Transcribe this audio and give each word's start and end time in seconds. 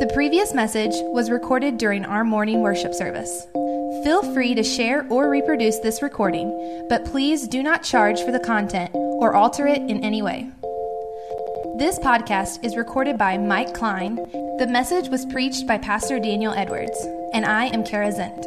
The 0.00 0.10
previous 0.14 0.54
message 0.54 0.94
was 1.12 1.30
recorded 1.30 1.76
during 1.76 2.06
our 2.06 2.24
morning 2.24 2.62
worship 2.62 2.94
service. 2.94 3.46
Feel 4.02 4.22
free 4.32 4.54
to 4.54 4.62
share 4.62 5.06
or 5.10 5.28
reproduce 5.28 5.78
this 5.80 6.00
recording, 6.00 6.86
but 6.88 7.04
please 7.04 7.46
do 7.46 7.62
not 7.62 7.82
charge 7.82 8.22
for 8.22 8.32
the 8.32 8.40
content 8.40 8.90
or 8.94 9.34
alter 9.34 9.66
it 9.66 9.82
in 9.82 10.02
any 10.02 10.22
way. 10.22 10.50
This 11.76 11.98
podcast 11.98 12.64
is 12.64 12.76
recorded 12.76 13.18
by 13.18 13.36
Mike 13.36 13.74
Klein. 13.74 14.16
The 14.58 14.68
message 14.70 15.10
was 15.10 15.26
preached 15.26 15.66
by 15.66 15.76
Pastor 15.76 16.18
Daniel 16.18 16.54
Edwards, 16.54 16.98
and 17.34 17.44
I 17.44 17.66
am 17.66 17.84
Kara 17.84 18.10
Zent. 18.10 18.46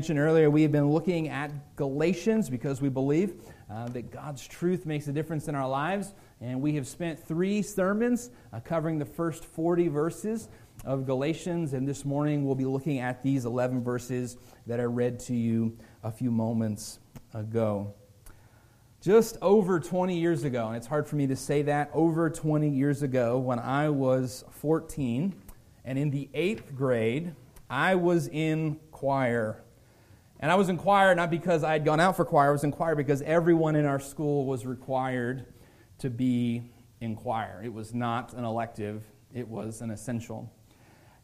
Mentioned 0.00 0.18
earlier, 0.18 0.48
we 0.48 0.62
have 0.62 0.72
been 0.72 0.90
looking 0.90 1.28
at 1.28 1.76
Galatians 1.76 2.48
because 2.48 2.80
we 2.80 2.88
believe 2.88 3.34
uh, 3.70 3.86
that 3.88 4.10
God's 4.10 4.46
truth 4.46 4.86
makes 4.86 5.08
a 5.08 5.12
difference 5.12 5.46
in 5.46 5.54
our 5.54 5.68
lives. 5.68 6.14
And 6.40 6.62
we 6.62 6.74
have 6.76 6.88
spent 6.88 7.22
three 7.22 7.60
sermons 7.60 8.30
uh, 8.50 8.60
covering 8.60 8.98
the 8.98 9.04
first 9.04 9.44
40 9.44 9.88
verses 9.88 10.48
of 10.86 11.04
Galatians. 11.04 11.74
And 11.74 11.86
this 11.86 12.06
morning 12.06 12.46
we'll 12.46 12.54
be 12.54 12.64
looking 12.64 13.00
at 13.00 13.22
these 13.22 13.44
11 13.44 13.84
verses 13.84 14.38
that 14.66 14.80
I 14.80 14.84
read 14.84 15.20
to 15.20 15.34
you 15.34 15.76
a 16.02 16.10
few 16.10 16.30
moments 16.30 17.00
ago. 17.34 17.92
Just 19.02 19.36
over 19.42 19.78
20 19.78 20.18
years 20.18 20.44
ago, 20.44 20.68
and 20.68 20.76
it's 20.78 20.86
hard 20.86 21.06
for 21.06 21.16
me 21.16 21.26
to 21.26 21.36
say 21.36 21.60
that, 21.60 21.90
over 21.92 22.30
20 22.30 22.70
years 22.70 23.02
ago, 23.02 23.38
when 23.38 23.58
I 23.58 23.90
was 23.90 24.46
14 24.48 25.34
and 25.84 25.98
in 25.98 26.08
the 26.08 26.30
eighth 26.32 26.74
grade, 26.74 27.34
I 27.68 27.96
was 27.96 28.28
in 28.28 28.80
choir. 28.92 29.62
And 30.40 30.50
I 30.50 30.54
was 30.54 30.70
in 30.70 30.78
choir 30.78 31.14
not 31.14 31.30
because 31.30 31.62
I 31.62 31.72
had 31.72 31.84
gone 31.84 32.00
out 32.00 32.16
for 32.16 32.24
choir, 32.24 32.48
I 32.48 32.52
was 32.52 32.64
in 32.64 32.72
choir 32.72 32.94
because 32.94 33.20
everyone 33.22 33.76
in 33.76 33.84
our 33.84 34.00
school 34.00 34.46
was 34.46 34.64
required 34.64 35.44
to 35.98 36.08
be 36.08 36.62
in 37.00 37.14
choir. 37.14 37.60
It 37.62 37.72
was 37.72 37.92
not 37.92 38.32
an 38.32 38.44
elective, 38.44 39.04
it 39.34 39.46
was 39.46 39.82
an 39.82 39.90
essential. 39.90 40.50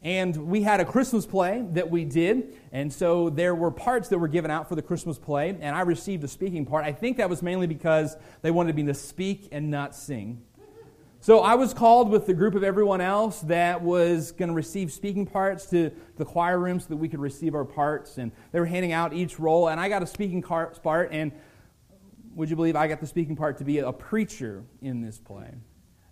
And 0.03 0.37
we 0.37 0.62
had 0.62 0.81
a 0.81 0.84
Christmas 0.84 1.25
play 1.25 1.67
that 1.72 1.91
we 1.91 2.05
did, 2.05 2.55
and 2.70 2.92
so 2.92 3.31
there 3.31 3.55
were 3.55 3.70
parts 3.70 4.09
that 4.11 4.19
were 4.19 4.28
given 4.28 4.50
out 4.50 4.69
for 4.69 4.75
the 4.75 4.83
Christmas 4.83 5.19
play, 5.19 5.56
and 5.61 5.75
I 5.75 5.81
received 5.81 6.22
the 6.22 6.28
speaking 6.28 6.67
part. 6.67 6.84
I 6.84 6.92
think 6.92 7.17
that 7.17 7.31
was 7.31 7.42
mainly 7.42 7.67
because 7.67 8.17
they 8.42 8.50
wanted 8.50 8.77
me 8.77 8.84
to 8.84 8.94
speak 8.94 9.48
and 9.50 9.70
not 9.70 9.97
sing. 9.97 10.42
So 11.27 11.41
I 11.41 11.56
was 11.56 11.74
called 11.74 12.08
with 12.08 12.27
the 12.27 12.34
group 12.34 12.55
of 12.55 12.62
everyone 12.62 13.00
else 13.00 13.41
that 13.41 13.82
was 13.82 14.30
going 14.30 14.48
to 14.48 14.55
receive 14.55 14.92
speaking 14.92 15.27
parts 15.27 15.66
to 15.70 15.91
the 16.14 16.24
choir 16.24 16.60
room 16.60 16.78
so 16.78 16.86
that 16.91 16.98
we 16.98 17.08
could 17.08 17.19
receive 17.19 17.56
our 17.56 17.64
parts. 17.64 18.19
And 18.19 18.30
they 18.52 18.60
were 18.60 18.66
handing 18.66 18.92
out 18.92 19.12
each 19.12 19.41
role, 19.41 19.66
and 19.66 19.80
I 19.80 19.88
got 19.88 20.04
a 20.04 20.06
speaking 20.06 20.41
part. 20.41 20.78
And 21.10 21.32
would 22.37 22.48
you 22.48 22.54
believe 22.54 22.76
I 22.76 22.87
got 22.87 23.00
the 23.00 23.09
speaking 23.09 23.34
part 23.34 23.59
to 23.59 23.64
be 23.64 23.78
a 23.78 23.91
preacher 23.91 24.62
in 24.82 25.00
this 25.00 25.19
play? 25.19 25.53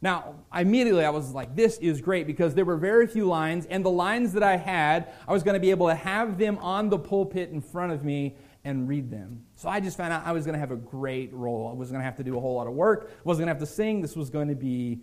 Now, 0.03 0.35
immediately 0.53 1.05
I 1.05 1.11
was 1.11 1.31
like, 1.31 1.55
this 1.55 1.79
is 1.79 2.01
great 2.01 2.27
because 2.27 2.53
there 2.57 2.65
were 2.65 2.77
very 2.77 3.07
few 3.07 3.27
lines, 3.27 3.67
and 3.67 3.85
the 3.85 3.91
lines 3.91 4.33
that 4.33 4.43
I 4.43 4.57
had, 4.57 5.13
I 5.29 5.33
was 5.33 5.45
going 5.45 5.55
to 5.55 5.61
be 5.61 5.71
able 5.71 5.87
to 5.87 5.95
have 5.95 6.39
them 6.39 6.59
on 6.59 6.89
the 6.89 6.99
pulpit 6.99 7.51
in 7.51 7.61
front 7.61 7.93
of 7.93 8.05
me 8.05 8.35
and 8.65 8.89
read 8.89 9.11
them. 9.11 9.45
So 9.57 9.69
I 9.69 9.81
just 9.81 9.97
found 9.97 10.13
out 10.13 10.23
I 10.25 10.33
was 10.33 10.45
going 10.45 10.55
to 10.55 10.59
have 10.59 10.71
a 10.71 10.77
great 10.77 11.33
role. 11.33 11.69
I 11.69 11.75
wasn't 11.75 11.95
going 11.95 12.01
to 12.01 12.07
have 12.07 12.17
to 12.17 12.25
do 12.25 12.37
a 12.37 12.41
whole 12.41 12.55
lot 12.55 12.67
of 12.67 12.73
work. 12.73 13.11
I 13.11 13.21
wasn't 13.25 13.47
going 13.47 13.55
to 13.55 13.61
have 13.61 13.69
to 13.69 13.75
sing. 13.75 14.01
This 14.01 14.17
was 14.17 14.31
going 14.31 14.49
to 14.49 14.55
be 14.55 15.01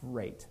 great. 0.00 0.46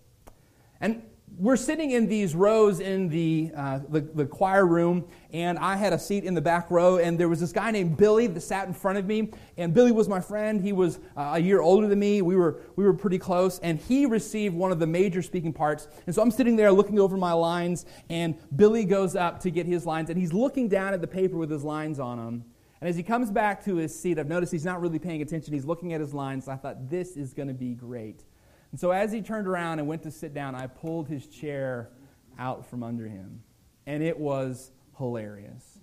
And 0.79 1.03
we're 1.38 1.56
sitting 1.56 1.91
in 1.91 2.07
these 2.07 2.35
rows 2.35 2.79
in 2.79 3.09
the, 3.09 3.51
uh, 3.56 3.79
the, 3.90 4.01
the, 4.01 4.25
choir 4.25 4.68
room, 4.68 5.06
and 5.31 5.57
I 5.57 5.75
had 5.75 5.91
a 5.91 5.97
seat 5.97 6.25
in 6.25 6.35
the 6.35 6.41
back 6.41 6.69
row, 6.69 6.97
and 6.97 7.19
there 7.19 7.28
was 7.28 7.40
this 7.40 7.51
guy 7.51 7.72
named 7.72 7.97
Billy 7.97 8.28
that 8.28 8.41
sat 8.41 8.68
in 8.68 8.74
front 8.74 9.00
of 9.00 9.06
me. 9.06 9.31
And 9.57 9.74
Billy 9.74 9.91
was 9.91 10.07
my 10.07 10.19
friend. 10.19 10.62
He 10.62 10.74
was 10.74 11.00
uh, 11.18 11.31
a 11.34 11.40
year 11.40 11.62
older 11.62 11.88
than 11.88 12.00
me. 12.00 12.22
We 12.22 12.35
were, 12.35 12.62
we 12.75 12.84
were 12.84 12.94
pretty 12.94 13.18
close, 13.18 13.57
and 13.59 13.80
he 13.80 14.06
received 14.06 14.53
one 14.53 14.72
of 14.72 14.80
the 14.80 14.85
major 14.85 15.22
speaking 15.22 15.53
parts. 15.53 15.88
And 16.06 16.13
so 16.13 16.22
I'm 16.22 16.30
sitting 16.30 16.56
there 16.56 16.72
looking 16.72 17.00
over 17.00 17.18
my 17.18 17.34
lines, 17.34 17.85
and 18.09 18.38
Billy 18.56 18.85
goes 18.85 19.16
up 19.16 19.40
to 19.41 19.50
get 19.50 19.66
his 19.66 19.85
lines, 19.88 20.09
and 20.09 20.19
he's 20.19 20.34
looking 20.34 20.68
down 20.68 20.94
at 20.94 21.01
the 21.01 21.07
paper 21.07 21.38
with 21.38 21.50
his 21.50 21.63
lines 21.63 22.00
on 22.00 22.18
them. 22.18 22.45
And 22.83 22.89
as 22.89 22.97
he 22.97 23.03
comes 23.03 23.31
back 23.31 23.63
to 23.63 23.77
his 23.77 23.97
seat, 23.97 24.19
I've 24.19 24.27
noticed 24.27 24.51
he's 24.51 24.66
not 24.66 24.81
really 24.81 24.99
paying 24.99 25.21
attention. 25.21 25.53
He's 25.53 25.63
looking 25.63 25.94
at 25.94 26.01
his 26.01 26.13
lines. 26.13 26.49
I 26.49 26.57
thought, 26.57 26.89
this 26.89 27.16
is 27.16 27.33
going 27.33 27.47
to 27.47 27.53
be 27.53 27.75
great. 27.75 28.25
And 28.71 28.77
so 28.77 28.91
as 28.91 29.09
he 29.13 29.21
turned 29.21 29.47
around 29.47 29.79
and 29.79 29.88
went 29.88 30.03
to 30.03 30.11
sit 30.11 30.33
down, 30.33 30.53
I 30.53 30.67
pulled 30.67 31.07
his 31.07 31.27
chair 31.27 31.91
out 32.38 32.66
from 32.69 32.83
under 32.83 33.07
him. 33.07 33.41
And 33.88 34.03
it 34.03 34.19
was 34.19 34.73
hilarious 34.97 35.79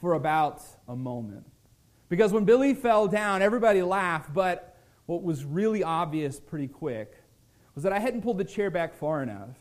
for 0.00 0.12
about 0.12 0.62
a 0.86 0.94
moment. 0.94 1.44
Because 2.08 2.32
when 2.32 2.44
Billy 2.44 2.72
fell 2.72 3.08
down, 3.08 3.42
everybody 3.42 3.82
laughed, 3.82 4.32
but 4.32 4.78
what 5.06 5.24
was 5.24 5.44
really 5.44 5.82
obvious 5.82 6.38
pretty 6.38 6.68
quick 6.68 7.16
was 7.74 7.82
that 7.82 7.92
I 7.92 7.98
hadn't 7.98 8.22
pulled 8.22 8.38
the 8.38 8.44
chair 8.44 8.70
back 8.70 8.94
far 8.94 9.24
enough. 9.24 9.56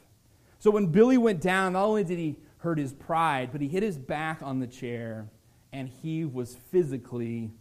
So 0.59 0.69
when 0.69 0.85
Billy 0.85 1.17
went 1.17 1.41
down, 1.41 1.73
not 1.73 1.85
only 1.85 2.03
did 2.03 2.19
he 2.19 2.35
hurt 2.57 2.77
his 2.77 2.93
pride, 2.93 3.49
but 3.51 3.61
he 3.61 3.67
hit 3.67 3.81
his 3.81 3.97
back 3.97 4.43
on 4.43 4.59
the 4.59 4.67
chair 4.67 5.27
and 5.73 5.89
he 5.89 6.23
was 6.23 6.56
physically 6.72 7.51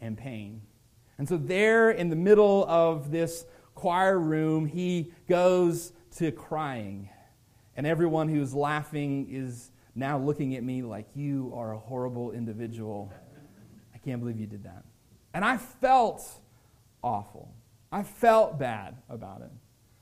in 0.00 0.14
pain. 0.14 0.60
And 1.18 1.28
so, 1.28 1.36
there 1.36 1.90
in 1.90 2.10
the 2.10 2.16
middle 2.16 2.64
of 2.68 3.10
this 3.10 3.46
choir 3.74 4.18
room, 4.18 4.66
he 4.66 5.12
goes 5.28 5.92
to 6.18 6.30
crying. 6.30 7.08
And 7.76 7.86
everyone 7.86 8.28
who's 8.28 8.54
laughing 8.54 9.28
is 9.30 9.70
now 9.94 10.18
looking 10.18 10.54
at 10.54 10.62
me 10.62 10.82
like, 10.82 11.06
You 11.14 11.52
are 11.56 11.72
a 11.72 11.78
horrible 11.78 12.32
individual. 12.32 13.12
I 13.94 13.98
can't 13.98 14.20
believe 14.20 14.38
you 14.38 14.46
did 14.46 14.64
that. 14.64 14.84
And 15.32 15.44
I 15.44 15.56
felt 15.56 16.40
awful. 17.02 17.52
I 17.90 18.02
felt 18.02 18.58
bad 18.58 18.96
about 19.08 19.40
it. 19.40 19.50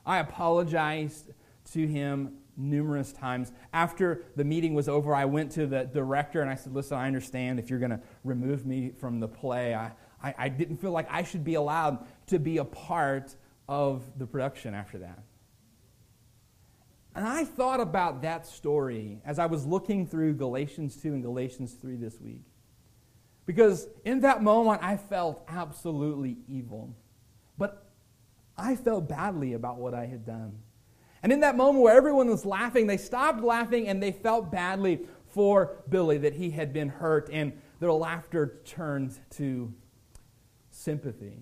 I 0.05 0.19
apologized 0.19 1.31
to 1.71 1.87
him 1.87 2.33
numerous 2.57 3.11
times. 3.11 3.51
After 3.71 4.23
the 4.35 4.43
meeting 4.43 4.73
was 4.73 4.87
over, 4.87 5.15
I 5.15 5.25
went 5.25 5.51
to 5.53 5.67
the 5.67 5.85
director 5.85 6.41
and 6.41 6.49
I 6.49 6.55
said, 6.55 6.73
Listen, 6.73 6.97
I 6.97 7.07
understand 7.07 7.59
if 7.59 7.69
you're 7.69 7.79
going 7.79 7.91
to 7.91 8.01
remove 8.23 8.65
me 8.65 8.91
from 8.99 9.19
the 9.19 9.27
play. 9.27 9.73
I, 9.73 9.91
I, 10.21 10.35
I, 10.37 10.49
didn't 10.49 10.77
feel 10.77 10.91
like 10.91 11.07
I 11.11 11.23
should 11.23 11.43
be 11.43 11.55
allowed 11.55 12.05
to 12.27 12.39
be 12.39 12.57
a 12.57 12.65
part 12.65 13.35
of 13.67 14.03
the 14.17 14.25
production 14.25 14.73
after 14.73 14.99
that. 14.99 15.23
And 17.15 17.27
I 17.27 17.45
thought 17.45 17.79
about 17.79 18.23
that 18.23 18.47
story 18.47 19.19
as 19.23 19.37
I 19.37 19.45
was 19.45 19.65
looking 19.65 20.07
through 20.07 20.33
Galatians 20.33 20.95
2 20.97 21.13
and 21.13 21.23
Galatians 21.23 21.73
3 21.73 21.97
this 21.97 22.19
week. 22.19 22.41
Because 23.45 23.87
in 24.05 24.21
that 24.21 24.41
moment, 24.41 24.81
I 24.81 24.97
felt 24.97 25.43
absolutely 25.47 26.37
evil. 26.47 26.95
But 27.57 27.85
I 28.57 28.75
felt 28.75 29.07
badly 29.07 29.53
about 29.53 29.77
what 29.77 29.93
I 29.93 30.05
had 30.05 30.25
done. 30.25 30.59
And 31.23 31.31
in 31.31 31.39
that 31.39 31.55
moment 31.55 31.83
where 31.83 31.95
everyone 31.95 32.27
was 32.27 32.45
laughing, 32.45 32.85
they 32.85 32.97
stopped 32.97 33.41
laughing 33.41 33.87
and 33.87 34.03
they 34.03 34.11
felt 34.11 34.51
badly 34.51 35.07
for 35.25 35.77
Billy 35.89 36.17
that 36.19 36.33
he 36.33 36.51
had 36.51 36.73
been 36.73 36.89
hurt, 36.89 37.29
and 37.31 37.53
their 37.79 37.91
laughter 37.91 38.59
turned 38.65 39.17
to 39.31 39.73
sympathy. 40.69 41.39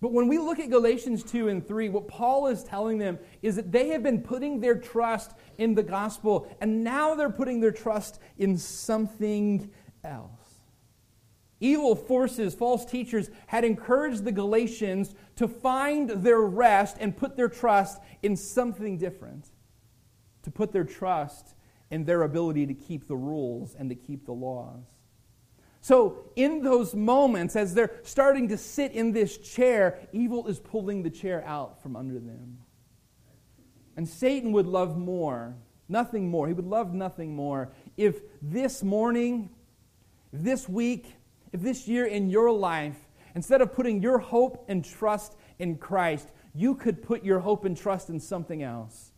But 0.00 0.12
when 0.12 0.26
we 0.26 0.38
look 0.38 0.58
at 0.58 0.68
Galatians 0.68 1.22
2 1.22 1.46
and 1.46 1.66
3, 1.66 1.90
what 1.90 2.08
Paul 2.08 2.48
is 2.48 2.64
telling 2.64 2.98
them 2.98 3.20
is 3.40 3.54
that 3.54 3.70
they 3.70 3.88
have 3.90 4.02
been 4.02 4.20
putting 4.20 4.58
their 4.58 4.74
trust 4.74 5.32
in 5.58 5.76
the 5.76 5.82
gospel, 5.84 6.52
and 6.60 6.82
now 6.82 7.14
they're 7.14 7.30
putting 7.30 7.60
their 7.60 7.70
trust 7.70 8.18
in 8.36 8.58
something 8.58 9.70
else. 10.02 10.41
Evil 11.62 11.94
forces, 11.94 12.54
false 12.54 12.84
teachers, 12.84 13.30
had 13.46 13.64
encouraged 13.64 14.24
the 14.24 14.32
Galatians 14.32 15.14
to 15.36 15.48
find 15.48 16.10
their 16.10 16.40
rest 16.40 16.96
and 17.00 17.16
put 17.16 17.36
their 17.36 17.48
trust 17.48 18.02
in 18.22 18.36
something 18.36 18.98
different, 18.98 19.46
to 20.42 20.50
put 20.50 20.72
their 20.72 20.84
trust 20.84 21.54
in 21.90 22.04
their 22.04 22.22
ability 22.22 22.66
to 22.66 22.74
keep 22.74 23.06
the 23.06 23.16
rules 23.16 23.74
and 23.78 23.88
to 23.88 23.94
keep 23.94 24.26
the 24.26 24.32
laws. 24.32 24.84
So, 25.80 26.30
in 26.36 26.62
those 26.62 26.94
moments, 26.94 27.56
as 27.56 27.74
they're 27.74 27.92
starting 28.02 28.48
to 28.48 28.58
sit 28.58 28.92
in 28.92 29.12
this 29.12 29.38
chair, 29.38 30.00
evil 30.12 30.46
is 30.48 30.60
pulling 30.60 31.02
the 31.02 31.10
chair 31.10 31.44
out 31.46 31.82
from 31.82 31.96
under 31.96 32.18
them. 32.18 32.58
And 33.96 34.08
Satan 34.08 34.52
would 34.52 34.66
love 34.66 34.98
more 34.98 35.56
nothing 35.92 36.28
more. 36.28 36.48
He 36.48 36.54
would 36.54 36.66
love 36.66 36.92
nothing 36.92 37.36
more 37.36 37.70
if 37.96 38.20
this 38.40 38.82
morning, 38.82 39.50
this 40.32 40.68
week, 40.68 41.14
if 41.52 41.60
this 41.60 41.86
year 41.86 42.06
in 42.06 42.30
your 42.30 42.50
life, 42.50 42.96
instead 43.34 43.60
of 43.60 43.72
putting 43.72 44.02
your 44.02 44.18
hope 44.18 44.64
and 44.68 44.84
trust 44.84 45.36
in 45.58 45.76
Christ, 45.76 46.30
you 46.54 46.74
could 46.74 47.02
put 47.02 47.24
your 47.24 47.40
hope 47.40 47.64
and 47.64 47.76
trust 47.76 48.10
in 48.10 48.18
something 48.18 48.62
else. 48.62 49.12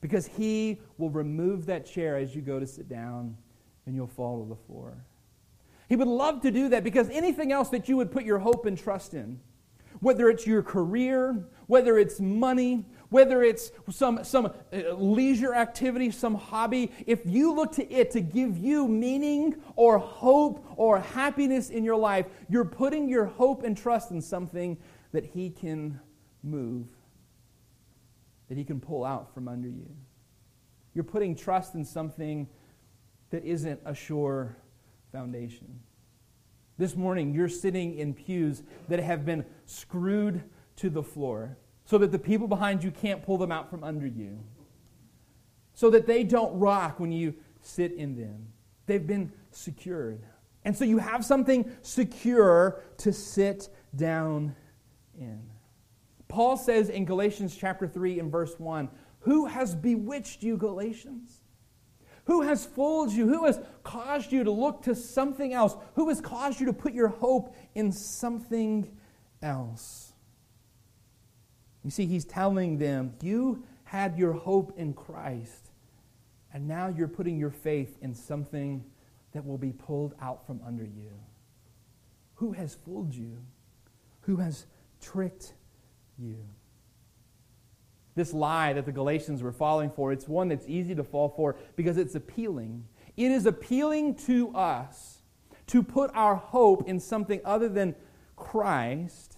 Because 0.00 0.26
He 0.26 0.80
will 0.98 1.10
remove 1.10 1.66
that 1.66 1.86
chair 1.86 2.16
as 2.16 2.34
you 2.34 2.42
go 2.42 2.60
to 2.60 2.66
sit 2.66 2.88
down 2.88 3.36
and 3.86 3.94
you'll 3.94 4.06
fall 4.06 4.42
to 4.42 4.48
the 4.48 4.56
floor. 4.56 5.04
He 5.88 5.96
would 5.96 6.08
love 6.08 6.40
to 6.42 6.50
do 6.50 6.68
that 6.70 6.82
because 6.82 7.08
anything 7.10 7.52
else 7.52 7.68
that 7.70 7.88
you 7.88 7.96
would 7.96 8.10
put 8.10 8.24
your 8.24 8.38
hope 8.38 8.66
and 8.66 8.76
trust 8.76 9.14
in, 9.14 9.40
whether 10.00 10.28
it's 10.28 10.46
your 10.46 10.62
career, 10.62 11.46
whether 11.66 11.96
it's 11.98 12.20
money, 12.20 12.84
whether 13.10 13.42
it's 13.42 13.70
some, 13.90 14.24
some 14.24 14.46
uh, 14.46 14.94
leisure 14.94 15.54
activity, 15.54 16.10
some 16.10 16.34
hobby, 16.34 16.90
if 17.06 17.20
you 17.24 17.54
look 17.54 17.72
to 17.72 17.92
it 17.92 18.10
to 18.12 18.20
give 18.20 18.58
you 18.58 18.88
meaning 18.88 19.56
or 19.76 19.98
hope 19.98 20.66
or 20.76 21.00
happiness 21.00 21.70
in 21.70 21.84
your 21.84 21.96
life, 21.96 22.26
you're 22.48 22.64
putting 22.64 23.08
your 23.08 23.26
hope 23.26 23.62
and 23.62 23.76
trust 23.76 24.10
in 24.10 24.20
something 24.20 24.76
that 25.12 25.24
He 25.24 25.50
can 25.50 26.00
move, 26.42 26.86
that 28.48 28.56
He 28.56 28.64
can 28.64 28.80
pull 28.80 29.04
out 29.04 29.32
from 29.34 29.48
under 29.48 29.68
you. 29.68 29.90
You're 30.94 31.04
putting 31.04 31.34
trust 31.34 31.74
in 31.74 31.84
something 31.84 32.48
that 33.30 33.44
isn't 33.44 33.80
a 33.84 33.94
sure 33.94 34.56
foundation. 35.12 35.80
This 36.78 36.94
morning, 36.94 37.32
you're 37.32 37.48
sitting 37.48 37.98
in 37.98 38.12
pews 38.12 38.62
that 38.88 39.00
have 39.00 39.24
been 39.24 39.44
screwed 39.64 40.42
to 40.76 40.90
the 40.90 41.02
floor 41.02 41.56
so 41.86 41.98
that 41.98 42.12
the 42.12 42.18
people 42.18 42.48
behind 42.48 42.84
you 42.84 42.90
can't 42.90 43.22
pull 43.22 43.38
them 43.38 43.50
out 43.50 43.70
from 43.70 43.82
under 43.82 44.06
you, 44.06 44.38
so 45.72 45.88
that 45.90 46.06
they 46.06 46.24
don't 46.24 46.58
rock 46.58 47.00
when 47.00 47.12
you 47.12 47.34
sit 47.62 47.92
in 47.92 48.16
them. 48.16 48.48
They've 48.86 49.06
been 49.06 49.32
secured. 49.50 50.22
And 50.64 50.76
so 50.76 50.84
you 50.84 50.98
have 50.98 51.24
something 51.24 51.70
secure 51.82 52.82
to 52.98 53.12
sit 53.12 53.68
down 53.94 54.54
in. 55.16 55.40
Paul 56.28 56.56
says 56.56 56.88
in 56.88 57.04
Galatians 57.04 57.56
chapter 57.56 57.86
3 57.86 58.18
and 58.18 58.32
verse 58.32 58.58
1 58.58 58.88
Who 59.20 59.46
has 59.46 59.74
bewitched 59.74 60.42
you, 60.42 60.56
Galatians? 60.56 61.40
Who 62.24 62.42
has 62.42 62.66
fooled 62.66 63.12
you? 63.12 63.28
Who 63.28 63.44
has 63.44 63.60
caused 63.84 64.32
you 64.32 64.42
to 64.42 64.50
look 64.50 64.82
to 64.82 64.96
something 64.96 65.52
else? 65.52 65.76
Who 65.94 66.08
has 66.08 66.20
caused 66.20 66.58
you 66.58 66.66
to 66.66 66.72
put 66.72 66.92
your 66.92 67.08
hope 67.08 67.54
in 67.76 67.92
something 67.92 68.90
else? 69.40 70.05
You 71.86 71.92
see, 71.92 72.06
he's 72.06 72.24
telling 72.24 72.78
them, 72.78 73.14
You 73.22 73.62
had 73.84 74.18
your 74.18 74.32
hope 74.32 74.76
in 74.76 74.92
Christ, 74.92 75.70
and 76.52 76.66
now 76.66 76.88
you're 76.88 77.06
putting 77.06 77.38
your 77.38 77.52
faith 77.52 77.96
in 78.02 78.12
something 78.12 78.84
that 79.30 79.46
will 79.46 79.56
be 79.56 79.70
pulled 79.70 80.12
out 80.20 80.44
from 80.48 80.60
under 80.66 80.82
you. 80.82 81.12
Who 82.34 82.50
has 82.54 82.74
fooled 82.84 83.14
you? 83.14 83.38
Who 84.22 84.38
has 84.38 84.66
tricked 85.00 85.54
you? 86.18 86.38
this 88.16 88.32
lie 88.32 88.72
that 88.72 88.86
the 88.86 88.92
Galatians 88.92 89.42
were 89.42 89.52
falling 89.52 89.90
for, 89.90 90.10
it's 90.10 90.26
one 90.26 90.48
that's 90.48 90.66
easy 90.66 90.94
to 90.94 91.04
fall 91.04 91.28
for 91.28 91.54
because 91.76 91.98
it's 91.98 92.14
appealing. 92.14 92.82
It 93.16 93.30
is 93.30 93.46
appealing 93.46 94.16
to 94.26 94.52
us 94.56 95.18
to 95.68 95.82
put 95.82 96.10
our 96.14 96.34
hope 96.34 96.88
in 96.88 96.98
something 96.98 97.40
other 97.44 97.68
than 97.68 97.94
Christ 98.34 99.35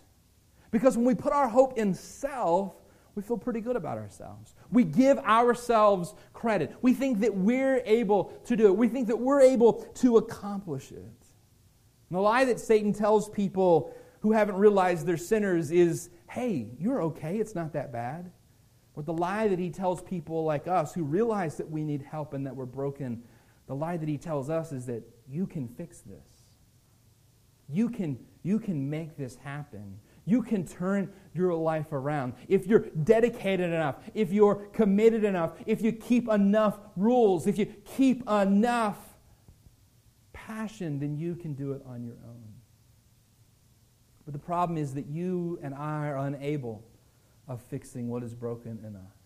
because 0.70 0.96
when 0.96 1.06
we 1.06 1.14
put 1.14 1.32
our 1.32 1.48
hope 1.48 1.78
in 1.78 1.94
self, 1.94 2.74
we 3.14 3.22
feel 3.22 3.38
pretty 3.38 3.60
good 3.60 3.76
about 3.76 3.98
ourselves. 3.98 4.54
We 4.70 4.84
give 4.84 5.18
ourselves 5.18 6.14
credit. 6.32 6.74
We 6.82 6.94
think 6.94 7.20
that 7.20 7.34
we're 7.34 7.82
able 7.84 8.26
to 8.44 8.56
do 8.56 8.66
it. 8.66 8.76
We 8.76 8.88
think 8.88 9.08
that 9.08 9.18
we're 9.18 9.40
able 9.40 9.74
to 9.96 10.18
accomplish 10.18 10.92
it. 10.92 10.98
And 10.98 12.16
the 12.16 12.20
lie 12.20 12.44
that 12.44 12.60
Satan 12.60 12.92
tells 12.92 13.28
people 13.28 13.92
who 14.20 14.32
haven't 14.32 14.56
realized 14.56 15.06
they're 15.06 15.16
sinners 15.16 15.70
is 15.70 16.10
hey, 16.30 16.68
you're 16.78 17.02
okay. 17.02 17.38
It's 17.38 17.54
not 17.54 17.72
that 17.72 17.92
bad. 17.92 18.30
Or 18.94 19.02
the 19.02 19.12
lie 19.12 19.48
that 19.48 19.58
he 19.58 19.70
tells 19.70 20.02
people 20.02 20.44
like 20.44 20.68
us 20.68 20.92
who 20.92 21.04
realize 21.04 21.56
that 21.56 21.70
we 21.70 21.82
need 21.82 22.02
help 22.02 22.34
and 22.34 22.46
that 22.46 22.54
we're 22.54 22.66
broken, 22.66 23.22
the 23.66 23.74
lie 23.74 23.96
that 23.96 24.08
he 24.08 24.18
tells 24.18 24.50
us 24.50 24.72
is 24.72 24.86
that 24.86 25.02
you 25.28 25.46
can 25.46 25.68
fix 25.68 26.00
this. 26.00 26.42
You 27.68 27.90
can, 27.90 28.18
you 28.42 28.58
can 28.58 28.88
make 28.88 29.16
this 29.16 29.36
happen. 29.36 30.00
You 30.28 30.42
can 30.42 30.66
turn 30.66 31.10
your 31.32 31.54
life 31.54 31.90
around. 31.90 32.34
If 32.48 32.66
you're 32.66 32.86
dedicated 33.02 33.72
enough, 33.72 33.96
if 34.12 34.30
you're 34.30 34.56
committed 34.74 35.24
enough, 35.24 35.52
if 35.64 35.80
you 35.80 35.90
keep 35.90 36.28
enough 36.28 36.78
rules, 36.96 37.46
if 37.46 37.56
you 37.56 37.64
keep 37.96 38.28
enough 38.28 38.98
passion, 40.34 40.98
then 40.98 41.16
you 41.16 41.34
can 41.34 41.54
do 41.54 41.72
it 41.72 41.80
on 41.86 42.04
your 42.04 42.16
own. 42.26 42.44
But 44.26 44.34
the 44.34 44.38
problem 44.38 44.76
is 44.76 44.92
that 44.94 45.06
you 45.06 45.58
and 45.62 45.74
I 45.74 46.08
are 46.08 46.18
unable 46.18 46.84
of 47.46 47.62
fixing 47.62 48.10
what 48.10 48.22
is 48.22 48.34
broken 48.34 48.78
in 48.86 48.96
us. 48.96 49.16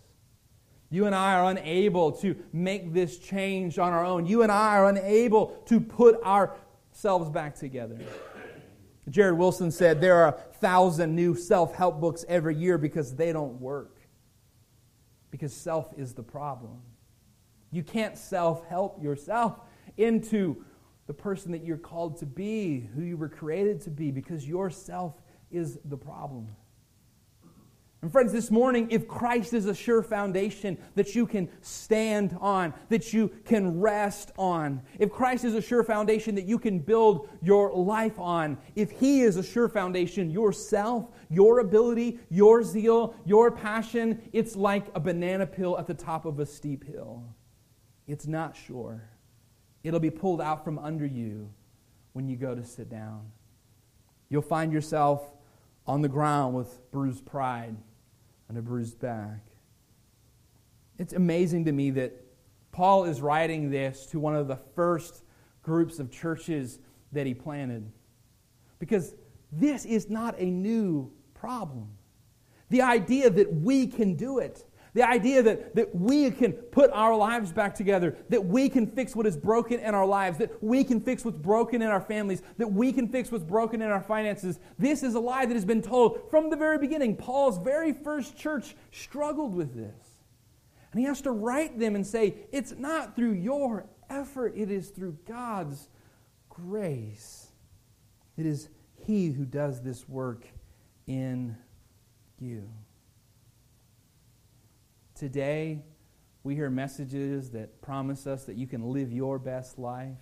You 0.88 1.06
and 1.06 1.16
I 1.16 1.34
are 1.34 1.50
unable 1.50 2.12
to 2.19 2.37
make 2.52 2.93
this 2.93 3.19
change 3.19 3.81
on 3.81 3.93
our 3.93 4.05
own. 4.05 4.26
You 4.26 4.43
and 4.43 4.52
I 4.52 4.76
are 4.76 4.88
unable 4.88 5.48
to 5.66 5.81
put 5.81 6.22
ourselves 6.22 7.28
back 7.31 7.56
together. 7.56 7.98
Jared 9.08 9.37
Wilson 9.37 9.70
said 9.70 10.00
there 10.00 10.16
are 10.16 10.28
a 10.28 10.32
thousand 10.32 11.14
new 11.14 11.34
self 11.34 11.75
help 11.75 12.00
books 12.00 12.25
every 12.28 12.54
year 12.54 12.78
because 12.78 13.14
they 13.14 13.32
don't 13.32 13.60
work. 13.60 13.99
Because 15.31 15.52
self 15.52 15.93
is 15.96 16.12
the 16.14 16.22
problem. 16.22 16.81
You 17.70 17.82
can't 17.82 18.16
self 18.16 18.66
help 18.66 19.02
yourself 19.02 19.58
into 19.96 20.64
the 21.06 21.14
person 21.14 21.52
that 21.52 21.64
you're 21.64 21.78
called 21.78 22.19
to 22.19 22.26
be, 22.26 22.88
who 22.94 23.02
you 23.02 23.16
were 23.16 23.28
created 23.28 23.81
to 23.82 23.90
be, 23.90 24.10
because 24.10 24.46
yourself 24.46 25.20
is 25.50 25.78
the 25.84 25.96
problem. 25.96 26.48
And 28.02 28.10
friends, 28.10 28.32
this 28.32 28.50
morning, 28.50 28.88
if 28.90 29.06
Christ 29.06 29.54
is 29.54 29.66
a 29.66 29.75
sure 29.75 30.02
foundation 30.02 30.76
that 30.96 31.14
you 31.14 31.25
can 31.25 31.49
stand 31.60 32.37
on, 32.40 32.75
that 32.88 33.12
you 33.12 33.31
can 33.44 33.81
rest 33.81 34.32
on, 34.37 34.82
if 34.99 35.12
Christ 35.12 35.44
is 35.44 35.54
a 35.54 35.62
sure 35.62 35.84
foundation 35.84 36.34
that 36.34 36.44
you 36.44 36.58
can 36.58 36.81
build 36.81 37.28
your 37.43 37.72
life 37.72 38.19
on, 38.19 38.58
if 38.75 38.90
He 38.90 39.20
is 39.20 39.37
a 39.37 39.43
sure 39.43 39.69
foundation, 39.69 40.32
yourself, 40.32 41.10
your 41.31 41.60
ability, 41.60 42.19
your 42.28 42.64
zeal, 42.64 43.14
your 43.25 43.52
passion, 43.52 44.20
it's 44.32 44.56
like 44.56 44.87
a 44.96 45.00
banana 45.00 45.46
peel 45.46 45.76
at 45.78 45.87
the 45.87 45.94
top 45.94 46.25
of 46.25 46.40
a 46.40 46.46
steep 46.46 46.82
hill. 46.82 47.22
It's 48.08 48.26
not 48.26 48.56
sure. 48.56 49.10
It'll 49.84 50.00
be 50.00 50.10
pulled 50.10 50.41
out 50.41 50.65
from 50.65 50.77
under 50.81 51.06
you 51.06 51.53
when 52.15 52.27
you 52.27 52.34
go 52.34 52.53
to 52.53 52.65
sit 52.65 52.91
down. 52.91 53.31
You'll 54.29 54.43
find 54.43 54.72
yourself 54.72 55.22
on 55.86 56.03
the 56.03 56.08
ground 56.08 56.56
with 56.56 56.91
bruised 56.91 57.24
pride 57.24 57.77
and 58.53 58.59
a 58.59 58.63
bruised 58.63 59.01
back. 59.01 59.41
It's 60.99 61.15
amazing 61.15 61.65
to 61.65 61.73
me 61.73 61.91
that 61.93 62.13
Paul 62.71 63.05
is 63.06 63.23
writing 63.23 63.71
this 63.71 64.05
to 64.06 64.21
one 64.21 64.37
of 64.37 64.47
the 64.47 64.59
first 64.75 65.23
groups 65.63 65.99
of 65.99 66.11
churches 66.11 66.79
that 67.13 67.27
he 67.27 67.32
planted. 67.32 67.91
Because 68.79 69.15
this 69.51 69.87
is 69.87 70.11
not 70.11 70.39
a 70.39 70.44
new 70.44 71.11
problem. 71.32 71.89
The 72.69 72.82
idea 72.82 73.31
that 73.31 73.51
we 73.51 73.87
can 73.87 74.17
do 74.17 74.39
it, 74.39 74.67
the 74.94 75.08
idea 75.08 75.43
that, 75.43 75.75
that 75.75 75.94
we 75.94 76.31
can 76.31 76.53
put 76.53 76.91
our 76.93 77.17
lives 77.17 77.51
back 77.53 77.75
together, 77.75 78.17
that 78.29 78.44
we 78.44 78.69
can 78.69 78.87
fix 78.87 79.17
what 79.17 79.27
is 79.27 79.37
broken 79.37 79.81
in 79.81 79.94
our 79.94 80.06
lives, 80.06 80.39
that 80.39 80.63
we 80.63 80.84
can 80.84 81.01
fix 81.01 81.25
what's 81.25 81.39
broken 81.39 81.81
in 81.81 81.89
our 81.89 82.01
families, 82.01 82.43
that 82.58 82.70
we 82.70 82.93
can 82.93 83.08
fix 83.08 83.32
what's 83.32 83.44
broken 83.44 83.81
in 83.81 83.91
our 83.91 84.03
finances. 84.03 84.58
This 84.79 85.03
is 85.03 85.15
a 85.15 85.20
lie 85.20 85.46
that 85.46 85.55
has 85.55 85.65
been 85.65 85.82
told 85.82 86.31
from 86.31 86.51
the 86.51 86.56
very 86.56 86.79
beginning. 86.79 87.17
Paul's 87.17 87.58
very 87.58 87.93
first 87.93 88.37
church 88.37 88.77
struggled 88.91 89.55
with 89.55 89.75
this. 89.75 90.19
And 90.93 91.01
he 91.01 91.06
has 91.06 91.22
to 91.22 91.31
write 91.31 91.79
them 91.79 91.94
and 91.94 92.06
say, 92.06 92.34
it's 92.53 92.72
not 92.72 93.17
through 93.17 93.32
your 93.32 93.87
effort, 94.11 94.53
it 94.56 94.70
is 94.70 94.91
through 94.91 95.17
God's 95.27 95.89
grace. 96.51 97.49
It 98.37 98.46
is 98.46 98.69
He 99.06 99.31
who 99.31 99.44
does 99.44 99.82
this 99.82 100.08
work 100.08 100.46
in 101.06 101.56
you. 102.39 102.69
Today, 105.22 105.79
we 106.43 106.56
hear 106.56 106.69
messages 106.69 107.50
that 107.50 107.81
promise 107.81 108.26
us 108.26 108.43
that 108.46 108.56
you 108.56 108.67
can 108.67 108.91
live 108.91 109.12
your 109.12 109.38
best 109.38 109.79
life, 109.79 110.19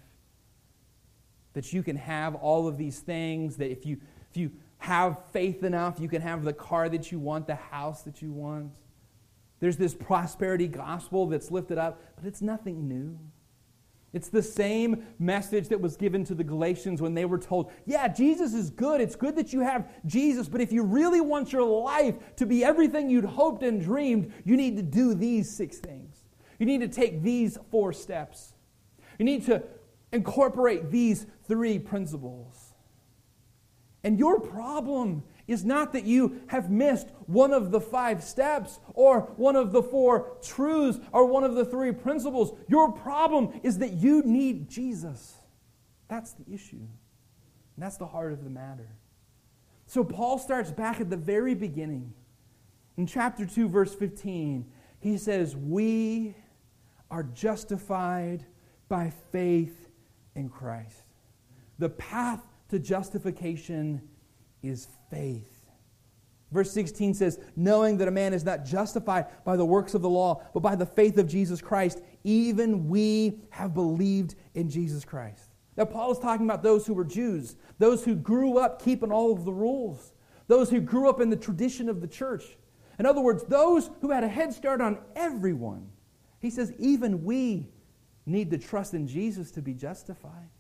that 1.55 1.73
you 1.73 1.83
can 1.83 1.97
have 1.97 2.35
all 2.35 2.69
of 2.69 2.77
these 2.77 2.99
things, 2.99 3.57
that 3.57 3.71
if 3.71 3.87
you, 3.87 3.97
if 4.31 4.37
you 4.37 4.53
have 4.77 5.19
faith 5.33 5.65
enough, 5.65 5.99
you 5.99 6.07
can 6.07 6.21
have 6.21 6.45
the 6.45 6.53
car 6.53 6.91
that 6.91 7.11
you 7.11 7.19
want, 7.19 7.47
the 7.47 7.55
house 7.55 8.03
that 8.03 8.21
you 8.21 8.31
want. 8.31 8.73
There's 9.59 9.79
this 9.79 9.95
prosperity 9.95 10.69
gospel 10.69 11.27
that's 11.29 11.51
lifted 11.51 11.79
up, 11.79 12.03
but 12.17 12.27
it's 12.27 12.43
nothing 12.43 12.87
new. 12.87 13.19
It's 14.13 14.29
the 14.29 14.43
same 14.43 15.05
message 15.21 15.69
that 15.69 15.81
was 15.81 15.97
given 15.97 16.25
to 16.25 16.35
the 16.35 16.43
Galatians 16.43 17.01
when 17.01 17.15
they 17.15 17.25
were 17.25 17.39
told, 17.39 17.71
Yeah, 17.87 18.09
Jesus 18.09 18.55
is 18.55 18.71
good. 18.71 19.01
It's 19.01 19.15
good 19.15 19.37
that 19.37 19.53
you 19.53 19.61
have 19.61 19.89
Jesus, 20.05 20.49
but 20.49 20.61
if 20.61 20.73
you 20.73 20.83
really 20.83 21.21
want 21.21 21.53
your 21.53 21.65
life 21.65 22.17
to 22.37 22.47
be 22.47 22.65
everything 22.65 23.09
you'd 23.09 23.25
hoped 23.25 23.63
and 23.63 23.81
dreamed, 23.81 24.33
you 24.45 24.57
need 24.57 24.77
to 24.77 24.83
do 24.83 25.15
these 25.15 25.49
six 25.49 25.79
things. 25.79 26.25
You 26.59 26.67
need 26.67 26.81
to 26.81 26.89
take 26.89 27.23
these 27.23 27.57
four 27.71 27.93
steps. 27.93 28.55
You 29.19 29.25
need 29.25 29.47
to 29.47 29.63
incorporate 30.13 30.91
these 30.91 31.27
three 31.47 31.79
principles. 31.79 32.75
And 34.03 34.19
your 34.19 34.41
problem 34.41 35.23
is 35.51 35.65
not 35.65 35.93
that 35.93 36.05
you 36.05 36.41
have 36.47 36.71
missed 36.71 37.09
one 37.27 37.53
of 37.53 37.73
the 37.73 37.81
five 37.81 38.23
steps 38.23 38.79
or 38.95 39.23
one 39.37 39.57
of 39.57 39.73
the 39.73 39.83
four 39.83 40.37
truths 40.41 41.01
or 41.11 41.27
one 41.27 41.43
of 41.43 41.57
the 41.57 41.65
three 41.65 41.91
principles. 41.91 42.57
Your 42.69 42.93
problem 42.93 43.61
is 43.65 43.79
that 43.79 43.95
you 43.95 44.23
need 44.23 44.71
Jesus. 44.71 45.35
That's 46.07 46.35
the 46.35 46.45
issue. 46.55 46.77
And 46.77 47.85
that's 47.85 47.97
the 47.97 48.07
heart 48.07 48.33
of 48.33 48.45
the 48.45 48.51
matter. 48.51 48.95
So 49.87 50.05
Paul 50.05 50.39
starts 50.39 50.71
back 50.71 51.01
at 51.01 51.11
the 51.11 51.17
very 51.17 51.57
beginning. 51.57 52.15
In 52.97 53.09
chapter 53.09 53.45
2, 53.45 53.69
verse 53.69 53.93
15, 53.93 54.71
he 55.01 55.19
says, 55.19 55.57
We 55.57 56.37
are 57.11 57.25
justified 57.25 58.47
by 58.89 59.13
faith 59.33 59.89
in 60.37 60.49
Christ. 60.49 61.03
The 61.81 61.89
path 61.89 62.41
to 62.69 62.79
justification 62.79 64.03
is 64.63 64.89
faith. 65.11 65.61
Verse 66.53 66.73
16 66.73 67.15
says, 67.15 67.39
Knowing 67.57 67.97
that 67.99 68.09
a 68.09 68.13
man 68.13 68.33
is 68.33 68.45
not 68.45 68.65
justified 68.65 69.27
by 69.45 69.57
the 69.57 69.65
works 69.65 69.95
of 69.95 70.03
the 70.03 70.09
law, 70.09 70.43
but 70.53 70.61
by 70.61 70.75
the 70.75 70.87
faith 70.87 71.17
of 71.19 71.29
Jesus 71.29 71.61
Christ, 71.61 72.01
even 72.25 72.89
we 72.89 73.41
have 73.51 73.73
believed 73.73 74.35
in 74.55 74.69
Jesus 74.69 75.05
Christ. 75.05 75.51
Now, 75.77 75.85
Paul 75.85 76.13
is 76.13 76.19
talking 76.19 76.47
about 76.47 76.63
those 76.63 76.87
who 76.87 76.95
were 76.95 77.05
Jews, 77.05 77.57
those 77.79 78.05
who 78.05 78.15
grew 78.15 78.59
up 78.59 78.83
keeping 78.83 79.13
all 79.13 79.33
of 79.33 79.45
the 79.45 79.53
rules, 79.53 80.13
those 80.49 80.69
who 80.69 80.81
grew 80.81 81.09
up 81.09 81.21
in 81.21 81.31
the 81.31 81.37
tradition 81.37 81.89
of 81.89 82.01
the 82.01 82.09
church. 82.09 82.59
In 82.99 83.07
other 83.07 83.21
words, 83.21 83.45
those 83.45 83.91
who 84.01 84.11
had 84.11 84.25
a 84.25 84.29
head 84.29 84.53
start 84.53 84.81
on 84.81 84.99
everyone. 85.15 85.89
He 86.41 86.51
says, 86.51 86.73
even 86.79 87.25
we 87.25 87.69
need 88.27 88.51
to 88.51 88.59
trust 88.59 88.93
in 88.95 89.07
Jesus 89.07 89.51
to 89.53 89.63
be 89.63 89.73
justified. 89.73 90.51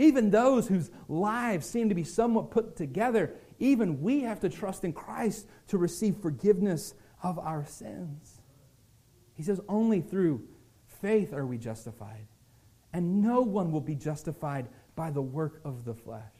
Even 0.00 0.30
those 0.30 0.66
whose 0.66 0.90
lives 1.08 1.66
seem 1.66 1.90
to 1.90 1.94
be 1.94 2.04
somewhat 2.04 2.50
put 2.50 2.74
together, 2.74 3.34
even 3.58 4.00
we 4.00 4.22
have 4.22 4.40
to 4.40 4.48
trust 4.48 4.82
in 4.82 4.94
Christ 4.94 5.46
to 5.68 5.76
receive 5.76 6.16
forgiveness 6.16 6.94
of 7.22 7.38
our 7.38 7.66
sins. 7.66 8.40
He 9.34 9.42
says, 9.42 9.60
only 9.68 10.00
through 10.00 10.42
faith 10.86 11.34
are 11.34 11.44
we 11.44 11.58
justified. 11.58 12.26
And 12.94 13.20
no 13.20 13.42
one 13.42 13.72
will 13.72 13.82
be 13.82 13.94
justified 13.94 14.68
by 14.96 15.10
the 15.10 15.20
work 15.20 15.60
of 15.66 15.84
the 15.84 15.94
flesh. 15.94 16.32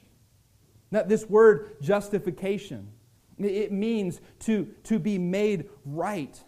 Now, 0.91 1.03
this 1.03 1.27
word 1.29 1.83
justification, 1.83 2.91
it 3.39 3.73
means 3.73 4.23
to, 4.41 4.69
to 4.85 4.99
be 4.99 5.19
made 5.19 5.69
right. 5.85 6.43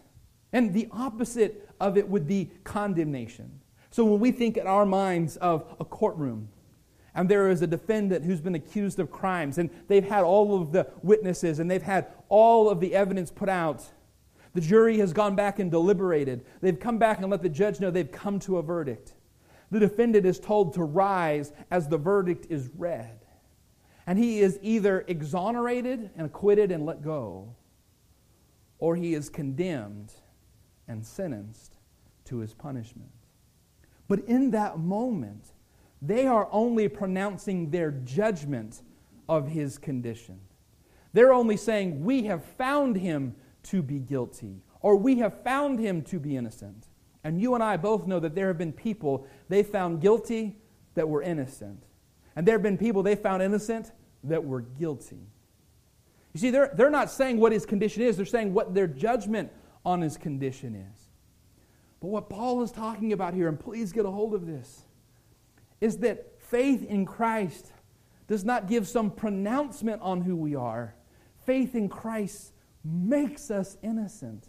And 0.51 0.73
the 0.73 0.87
opposite 0.91 1.69
of 1.79 1.95
it 1.95 2.09
would 2.09 2.25
be 2.25 2.49
condemnation. 2.63 3.61
So 3.91 4.03
when 4.03 4.19
we 4.19 4.31
think 4.31 4.57
in 4.57 4.65
our 4.65 4.85
minds 4.87 5.37
of 5.37 5.75
a 5.79 5.85
courtroom, 5.85 6.49
and 7.15 7.29
there 7.29 7.49
is 7.49 7.61
a 7.61 7.67
defendant 7.67 8.25
who's 8.25 8.41
been 8.41 8.55
accused 8.55 8.99
of 8.99 9.11
crimes, 9.11 9.57
and 9.57 9.69
they've 9.87 10.07
had 10.07 10.23
all 10.23 10.61
of 10.61 10.71
the 10.71 10.87
witnesses, 11.01 11.59
and 11.59 11.69
they've 11.69 11.81
had 11.81 12.07
all 12.29 12.69
of 12.69 12.79
the 12.79 12.95
evidence 12.95 13.29
put 13.31 13.49
out. 13.49 13.83
The 14.53 14.61
jury 14.61 14.97
has 14.99 15.13
gone 15.13 15.35
back 15.35 15.59
and 15.59 15.71
deliberated. 15.71 16.45
They've 16.61 16.79
come 16.79 16.97
back 16.97 17.19
and 17.19 17.29
let 17.29 17.41
the 17.41 17.49
judge 17.49 17.79
know 17.79 17.91
they've 17.91 18.11
come 18.11 18.39
to 18.41 18.57
a 18.57 18.63
verdict. 18.63 19.13
The 19.71 19.79
defendant 19.79 20.25
is 20.25 20.39
told 20.39 20.73
to 20.75 20.83
rise 20.83 21.51
as 21.71 21.87
the 21.87 21.97
verdict 21.97 22.47
is 22.49 22.69
read. 22.77 23.19
And 24.05 24.19
he 24.19 24.41
is 24.41 24.59
either 24.61 25.05
exonerated 25.07 26.11
and 26.15 26.27
acquitted 26.27 26.71
and 26.71 26.85
let 26.85 27.01
go, 27.01 27.55
or 28.77 28.95
he 28.95 29.13
is 29.13 29.29
condemned 29.29 30.13
and 30.87 31.05
sentenced 31.05 31.77
to 32.25 32.39
his 32.39 32.53
punishment. 32.53 33.11
But 34.07 34.19
in 34.25 34.51
that 34.51 34.77
moment, 34.77 35.52
they 36.05 36.27
are 36.27 36.49
only 36.51 36.89
pronouncing 36.89 37.71
their 37.71 37.91
judgment 37.91 38.81
of 39.29 39.47
his 39.47 39.77
condition. 39.77 40.37
They're 41.13 41.31
only 41.31 41.55
saying, 41.55 42.03
We 42.03 42.23
have 42.23 42.43
found 42.43 42.97
him 42.97 43.35
to 43.63 43.81
be 43.81 43.99
guilty, 43.99 44.61
or 44.81 44.97
we 44.97 45.19
have 45.19 45.41
found 45.43 45.79
him 45.79 46.01
to 46.03 46.19
be 46.19 46.35
innocent. 46.35 46.87
And 47.23 47.39
you 47.39 47.53
and 47.55 47.63
I 47.63 47.77
both 47.77 48.05
know 48.05 48.19
that 48.19 48.35
there 48.35 48.47
have 48.47 48.57
been 48.57 48.73
people 48.73 49.25
they 49.47 49.63
found 49.63 50.01
guilty 50.01 50.57
that 50.95 51.07
were 51.07 51.21
innocent. 51.21 51.85
And 52.35 52.45
there 52.45 52.55
have 52.55 52.63
been 52.63 52.77
people 52.77 53.01
they 53.01 53.15
found 53.15 53.41
innocent 53.41 53.93
that 54.25 54.43
were 54.43 54.59
guilty. 54.59 55.29
You 56.33 56.39
see, 56.39 56.49
they're, 56.49 56.73
they're 56.75 56.89
not 56.89 57.11
saying 57.11 57.39
what 57.39 57.53
his 57.53 57.65
condition 57.65 58.01
is, 58.01 58.17
they're 58.17 58.25
saying 58.25 58.53
what 58.53 58.73
their 58.73 58.87
judgment 58.87 59.51
on 59.85 60.01
his 60.01 60.17
condition 60.17 60.75
is. 60.75 61.09
But 62.01 62.07
what 62.07 62.29
Paul 62.29 62.61
is 62.61 62.71
talking 62.71 63.13
about 63.13 63.33
here, 63.33 63.47
and 63.47 63.57
please 63.57 63.93
get 63.93 64.05
a 64.05 64.11
hold 64.11 64.33
of 64.33 64.45
this, 64.45 64.81
is 65.83 65.97
that 65.97 66.39
faith 66.39 66.85
in 66.85 67.05
Christ 67.05 67.73
does 68.27 68.45
not 68.45 68.69
give 68.69 68.87
some 68.87 69.11
pronouncement 69.11 70.01
on 70.01 70.21
who 70.21 70.33
we 70.33 70.55
are. 70.55 70.95
Faith 71.45 71.75
in 71.75 71.89
Christ 71.89 72.53
makes 72.85 73.51
us 73.51 73.77
innocent. 73.83 74.47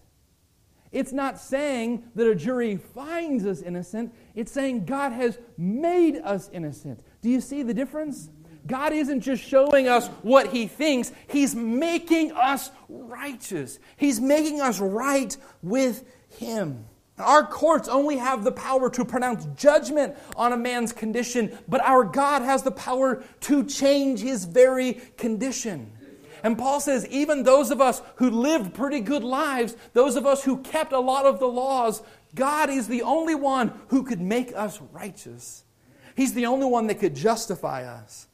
It's 0.92 1.12
not 1.12 1.40
saying 1.40 2.04
that 2.14 2.28
a 2.28 2.36
jury 2.36 2.76
finds 2.76 3.44
us 3.46 3.62
innocent, 3.62 4.14
it's 4.36 4.52
saying 4.52 4.84
God 4.84 5.10
has 5.10 5.36
made 5.58 6.18
us 6.18 6.48
innocent. 6.52 7.00
Do 7.20 7.28
you 7.28 7.40
see 7.40 7.64
the 7.64 7.74
difference? 7.74 8.30
God 8.68 8.92
isn't 8.92 9.20
just 9.20 9.42
showing 9.42 9.88
us 9.88 10.06
what 10.22 10.52
He 10.52 10.68
thinks, 10.68 11.10
He's 11.26 11.56
making 11.56 12.30
us 12.30 12.70
righteous. 12.88 13.80
He's 13.96 14.20
making 14.20 14.60
us 14.60 14.78
right 14.78 15.36
with 15.62 16.04
Him. 16.38 16.84
Our 17.18 17.46
courts 17.46 17.88
only 17.88 18.16
have 18.16 18.42
the 18.42 18.52
power 18.52 18.90
to 18.90 19.04
pronounce 19.04 19.46
judgment 19.56 20.16
on 20.34 20.52
a 20.52 20.56
man's 20.56 20.92
condition, 20.92 21.56
but 21.68 21.80
our 21.82 22.02
God 22.02 22.42
has 22.42 22.62
the 22.62 22.72
power 22.72 23.22
to 23.42 23.64
change 23.64 24.20
his 24.20 24.46
very 24.46 24.94
condition. 25.16 25.92
And 26.42 26.58
Paul 26.58 26.80
says, 26.80 27.06
even 27.08 27.42
those 27.42 27.70
of 27.70 27.80
us 27.80 28.02
who 28.16 28.30
lived 28.30 28.74
pretty 28.74 29.00
good 29.00 29.24
lives, 29.24 29.76
those 29.92 30.16
of 30.16 30.26
us 30.26 30.44
who 30.44 30.58
kept 30.58 30.92
a 30.92 30.98
lot 30.98 31.24
of 31.24 31.38
the 31.38 31.46
laws, 31.46 32.02
God 32.34 32.68
is 32.68 32.88
the 32.88 33.02
only 33.02 33.34
one 33.34 33.72
who 33.88 34.02
could 34.02 34.20
make 34.20 34.54
us 34.54 34.80
righteous. 34.92 35.64
He's 36.16 36.34
the 36.34 36.46
only 36.46 36.66
one 36.66 36.88
that 36.88 37.00
could 37.00 37.14
justify 37.14 37.84
us. 37.84 38.26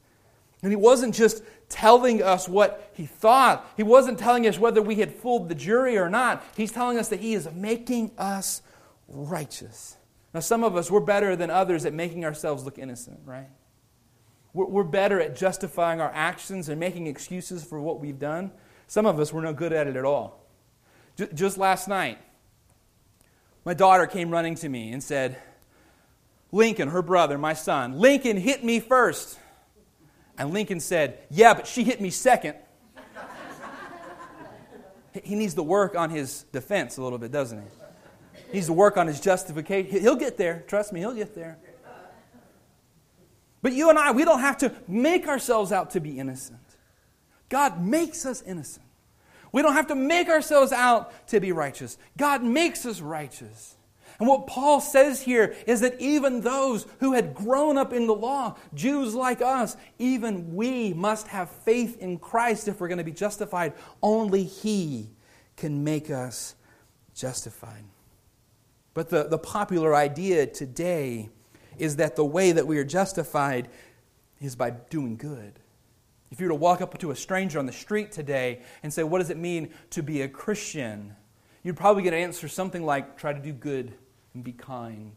And 0.63 0.73
he 0.73 0.77
wasn't 0.77 1.15
just 1.15 1.43
telling 1.69 2.23
us 2.23 2.49
what 2.49 2.91
he 2.95 3.07
thought, 3.07 3.65
he 3.77 3.83
wasn't 3.83 4.19
telling 4.19 4.47
us 4.47 4.59
whether 4.59 4.83
we 4.83 4.97
had 4.97 5.15
fooled 5.15 5.49
the 5.49 5.55
jury 5.55 5.97
or 5.97 6.11
not. 6.11 6.45
He's 6.57 6.73
telling 6.73 6.99
us 6.99 7.09
that 7.09 7.21
he 7.21 7.35
is 7.35 7.49
making 7.53 8.11
us 8.19 8.63
righteous. 9.11 9.97
Now, 10.33 10.41
some 10.41 10.63
of 10.63 10.77
us, 10.77 10.91
we're 10.91 11.01
better 11.01 11.35
than 11.37 11.51
others 11.51 11.85
at 11.85 11.93
making 11.93 12.25
ourselves 12.25 12.65
look 12.65 12.79
innocent, 12.79 13.21
right? 13.25 13.49
We're, 14.53 14.83
better 14.83 15.21
at 15.21 15.37
justifying 15.37 16.01
our 16.01 16.11
actions 16.13 16.69
and 16.69 16.81
making 16.81 17.07
excuses 17.07 17.63
for 17.63 17.81
what 17.81 18.01
we've 18.01 18.19
done. 18.19 18.51
Some 18.89 19.07
of 19.07 19.21
us, 19.21 19.33
we're 19.33 19.43
no 19.43 19.53
good 19.53 19.73
at 19.73 19.87
it 19.87 19.95
at 19.95 20.05
all. 20.05 20.45
Just 21.35 21.57
last 21.57 21.87
night, 21.87 22.19
my 23.65 23.75
daughter 23.75 24.07
came 24.07 24.31
running 24.31 24.57
to 24.57 24.69
me 24.69 24.91
and 24.91 25.03
said, 25.03 25.37
Lincoln, 26.51 26.89
her 26.89 27.03
brother, 27.03 27.39
my 27.39 27.53
son, 27.53 27.99
Lincoln 27.99 28.37
hit 28.37 28.65
me 28.65 28.81
first. 28.81 29.39
And 30.37 30.53
Lincoln 30.53 30.81
said, 30.81 31.19
Yeah, 31.31 31.55
but 31.55 31.67
she 31.67 31.85
hit 31.85 32.01
me 32.01 32.11
second. 32.11 32.57
he 35.23 35.37
needs 35.37 35.55
to 35.55 35.63
work 35.63 35.95
on 35.95 36.11
his 36.11 36.45
defense 36.45 36.97
a 36.97 37.03
little 37.03 37.19
bit, 37.19 37.31
doesn't 37.31 37.61
he? 37.61 37.67
He 38.51 38.59
needs 38.59 38.67
to 38.67 38.73
work 38.73 38.97
on 38.97 39.07
his 39.07 39.21
justification. 39.21 40.01
He'll 40.01 40.17
get 40.17 40.37
there. 40.37 40.65
Trust 40.67 40.93
me, 40.93 41.01
he'll 41.01 41.15
get 41.15 41.35
there. 41.35 41.59
But 43.63 43.73
you 43.73 43.91
and 43.91 43.99
I, 43.99 44.11
we 44.13 44.25
don't 44.25 44.41
have 44.41 44.59
to 44.59 44.73
make 44.89 45.29
ourselves 45.29 45.71
out 45.71 45.91
to 45.91 46.01
be 46.01 46.19
innocent. 46.19 46.59
God 47.49 47.85
makes 47.85 48.25
us 48.25 48.43
innocent. 48.43 48.87
We 49.53 49.63
don't 49.63 49.75
have 49.75 49.89
to 49.89 49.95
make 49.95 50.29
ourselves 50.29 50.73
out 50.73 51.27
to 51.29 51.41
be 51.41 51.53
righteous. 51.53 51.99
God 52.17 52.43
makes 52.43 52.87
us 52.87 53.01
righteous. 53.01 53.77
And 54.19 54.29
what 54.29 54.47
Paul 54.47 54.81
says 54.81 55.23
here 55.23 55.55
is 55.67 55.81
that 55.81 56.01
even 56.01 56.41
those 56.41 56.87
who 57.01 57.15
had 57.15 57.35
grown 57.35 57.79
up 57.79 57.93
in 57.93 58.07
the 58.07 58.15
law, 58.15 58.57
Jews 58.75 59.15
like 59.15 59.41
us, 59.41 59.77
even 59.99 60.55
we 60.55 60.93
must 60.93 61.29
have 61.29 61.51
faith 61.51 61.99
in 61.99 62.19
Christ 62.19 62.69
if 62.69 62.81
we're 62.81 62.89
going 62.89 62.99
to 62.99 63.05
be 63.05 63.13
justified. 63.13 63.73
Only 64.03 64.45
He 64.45 65.11
can 65.57 65.85
make 65.85 66.11
us 66.11 66.55
justified. 67.15 67.85
But 69.01 69.09
the, 69.09 69.25
the 69.25 69.39
popular 69.39 69.95
idea 69.95 70.47
today 70.47 71.31
is 71.79 71.97
that 71.97 72.17
the 72.17 72.25
way 72.25 72.53
that 72.53 72.67
we 72.67 72.77
are 72.77 72.85
justified 72.85 73.71
is 74.43 74.57
by 74.57 74.73
doing 74.91 75.17
good. 75.17 75.55
If 76.31 76.39
you 76.39 76.45
were 76.45 76.51
to 76.51 76.57
walk 76.57 76.83
up 76.83 76.99
to 76.99 77.11
a 77.11 77.17
stranger 77.17 77.59
on 77.59 77.65
the 77.65 77.73
street 77.73 78.13
today 78.13 78.61
and 78.83 78.93
say, 78.93 79.03
What 79.03 79.21
does 79.21 79.31
it 79.31 79.39
mean 79.39 79.71
to 79.89 80.03
be 80.03 80.21
a 80.21 80.29
Christian? 80.29 81.17
you'd 81.63 81.79
probably 81.79 82.03
get 82.03 82.13
an 82.13 82.21
answer 82.21 82.47
something 82.47 82.85
like, 82.85 83.17
Try 83.17 83.33
to 83.33 83.41
do 83.41 83.55
good 83.55 83.95
and 84.35 84.45
be 84.45 84.53
kind. 84.53 85.13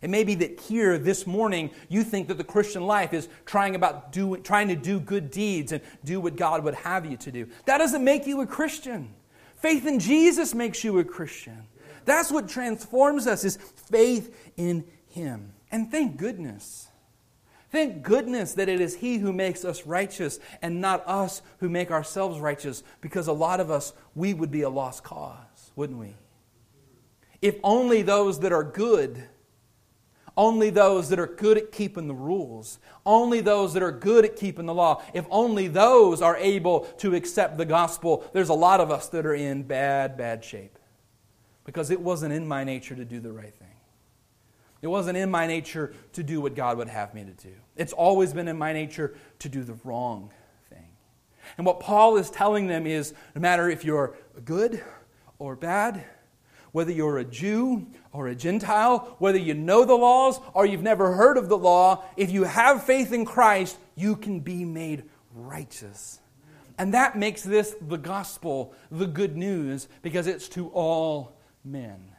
It 0.00 0.10
may 0.10 0.22
be 0.22 0.36
that 0.36 0.60
here 0.60 0.96
this 0.96 1.26
morning 1.26 1.72
you 1.88 2.04
think 2.04 2.28
that 2.28 2.38
the 2.38 2.44
Christian 2.44 2.86
life 2.86 3.12
is 3.12 3.28
trying, 3.46 3.74
about 3.74 4.12
do, 4.12 4.36
trying 4.36 4.68
to 4.68 4.76
do 4.76 5.00
good 5.00 5.32
deeds 5.32 5.72
and 5.72 5.82
do 6.04 6.20
what 6.20 6.36
God 6.36 6.62
would 6.62 6.76
have 6.76 7.04
you 7.04 7.16
to 7.16 7.32
do. 7.32 7.48
That 7.64 7.78
doesn't 7.78 8.04
make 8.04 8.28
you 8.28 8.42
a 8.42 8.46
Christian. 8.46 9.12
Faith 9.56 9.88
in 9.88 9.98
Jesus 9.98 10.54
makes 10.54 10.84
you 10.84 11.00
a 11.00 11.04
Christian. 11.04 11.66
That's 12.04 12.30
what 12.30 12.48
transforms 12.48 13.26
us 13.26 13.44
is 13.44 13.56
faith 13.56 14.34
in 14.56 14.84
him. 15.06 15.52
And 15.70 15.90
thank 15.90 16.16
goodness. 16.16 16.88
Thank 17.70 18.02
goodness 18.02 18.54
that 18.54 18.68
it 18.68 18.80
is 18.80 18.94
He 18.94 19.18
who 19.18 19.32
makes 19.32 19.64
us 19.64 19.84
righteous 19.84 20.38
and 20.62 20.80
not 20.80 21.02
us 21.08 21.42
who 21.58 21.68
make 21.68 21.90
ourselves 21.90 22.38
righteous, 22.38 22.84
because 23.00 23.26
a 23.26 23.32
lot 23.32 23.58
of 23.58 23.68
us, 23.68 23.92
we 24.14 24.32
would 24.32 24.52
be 24.52 24.62
a 24.62 24.68
lost 24.68 25.02
cause, 25.02 25.72
wouldn't 25.74 25.98
we? 25.98 26.14
If 27.42 27.56
only 27.64 28.02
those 28.02 28.38
that 28.40 28.52
are 28.52 28.62
good, 28.62 29.24
only 30.36 30.70
those 30.70 31.08
that 31.08 31.18
are 31.18 31.26
good 31.26 31.58
at 31.58 31.72
keeping 31.72 32.06
the 32.06 32.14
rules, 32.14 32.78
only 33.04 33.40
those 33.40 33.74
that 33.74 33.82
are 33.82 33.90
good 33.90 34.24
at 34.24 34.36
keeping 34.36 34.66
the 34.66 34.74
law, 34.74 35.02
if 35.12 35.26
only 35.28 35.66
those 35.66 36.22
are 36.22 36.36
able 36.36 36.82
to 36.98 37.16
accept 37.16 37.56
the 37.56 37.64
gospel, 37.64 38.24
there's 38.32 38.50
a 38.50 38.54
lot 38.54 38.80
of 38.80 38.92
us 38.92 39.08
that 39.08 39.26
are 39.26 39.34
in 39.34 39.64
bad, 39.64 40.16
bad 40.16 40.44
shape. 40.44 40.78
Because 41.64 41.90
it 41.90 42.00
wasn't 42.00 42.32
in 42.32 42.46
my 42.46 42.64
nature 42.64 42.94
to 42.94 43.04
do 43.04 43.20
the 43.20 43.32
right 43.32 43.54
thing. 43.54 43.68
It 44.82 44.88
wasn't 44.88 45.16
in 45.16 45.30
my 45.30 45.46
nature 45.46 45.94
to 46.12 46.22
do 46.22 46.42
what 46.42 46.54
God 46.54 46.76
would 46.76 46.88
have 46.88 47.14
me 47.14 47.24
to 47.24 47.32
do. 47.32 47.54
It's 47.74 47.94
always 47.94 48.34
been 48.34 48.48
in 48.48 48.58
my 48.58 48.74
nature 48.74 49.14
to 49.38 49.48
do 49.48 49.64
the 49.64 49.78
wrong 49.82 50.30
thing. 50.68 50.88
And 51.56 51.66
what 51.66 51.80
Paul 51.80 52.18
is 52.18 52.28
telling 52.28 52.66
them 52.66 52.86
is 52.86 53.14
no 53.34 53.40
matter 53.40 53.70
if 53.70 53.82
you're 53.82 54.14
good 54.44 54.84
or 55.38 55.56
bad, 55.56 56.04
whether 56.72 56.92
you're 56.92 57.18
a 57.18 57.24
Jew 57.24 57.86
or 58.12 58.26
a 58.26 58.34
Gentile, 58.34 59.16
whether 59.20 59.38
you 59.38 59.54
know 59.54 59.84
the 59.84 59.94
laws 59.94 60.38
or 60.52 60.66
you've 60.66 60.82
never 60.82 61.14
heard 61.14 61.38
of 61.38 61.48
the 61.48 61.56
law, 61.56 62.04
if 62.16 62.30
you 62.30 62.44
have 62.44 62.84
faith 62.84 63.12
in 63.12 63.24
Christ, 63.24 63.78
you 63.94 64.16
can 64.16 64.40
be 64.40 64.64
made 64.64 65.04
righteous. 65.32 66.20
And 66.76 66.92
that 66.92 67.16
makes 67.16 67.42
this 67.42 67.74
the 67.80 67.96
gospel, 67.96 68.74
the 68.90 69.06
good 69.06 69.36
news, 69.36 69.88
because 70.02 70.26
it's 70.26 70.48
to 70.50 70.68
all 70.68 71.33
men. 71.64 72.10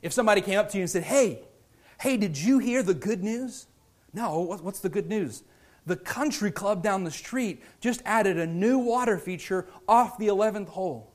If 0.00 0.12
somebody 0.12 0.40
came 0.40 0.58
up 0.58 0.68
to 0.70 0.78
you 0.78 0.82
and 0.82 0.90
said, 0.90 1.04
Hey, 1.04 1.42
hey, 2.00 2.16
did 2.16 2.36
you 2.36 2.58
hear 2.58 2.82
the 2.82 2.94
good 2.94 3.22
news? 3.22 3.66
No, 4.12 4.40
what's 4.40 4.80
the 4.80 4.88
good 4.88 5.08
news? 5.08 5.42
The 5.86 5.96
country 5.96 6.50
club 6.50 6.82
down 6.82 7.04
the 7.04 7.10
street 7.10 7.62
just 7.80 8.02
added 8.04 8.38
a 8.38 8.46
new 8.46 8.78
water 8.78 9.18
feature 9.18 9.66
off 9.88 10.18
the 10.18 10.28
11th 10.28 10.68
hole. 10.68 11.12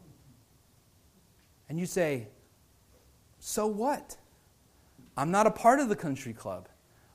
And 1.69 1.79
you 1.79 1.86
say, 1.86 2.27
So 3.39 3.67
what? 3.67 4.17
I'm 5.15 5.31
not 5.31 5.47
a 5.47 5.51
part 5.51 5.79
of 5.79 5.89
the 5.89 5.95
country 5.95 6.33
club. 6.33 6.69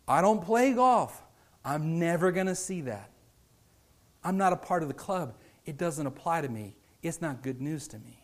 I 0.09 0.21
don't 0.21 0.43
play 0.43 0.73
golf. 0.73 1.23
I'm 1.65 1.99
never 1.99 2.33
going 2.33 2.49
to 2.49 2.55
see 2.55 2.81
that. 2.83 3.11
I'm 4.25 4.37
not 4.37 4.53
a 4.53 4.57
part 4.57 4.83
of 4.83 4.89
the 4.89 4.95
club. 4.95 5.35
It 5.65 5.77
doesn't 5.77 6.07
apply 6.07 6.41
to 6.41 6.49
me. 6.49 6.77
It's 7.03 7.21
not 7.21 7.43
good 7.43 7.61
news 7.61 7.87
to 7.89 7.99
me. 7.99 8.22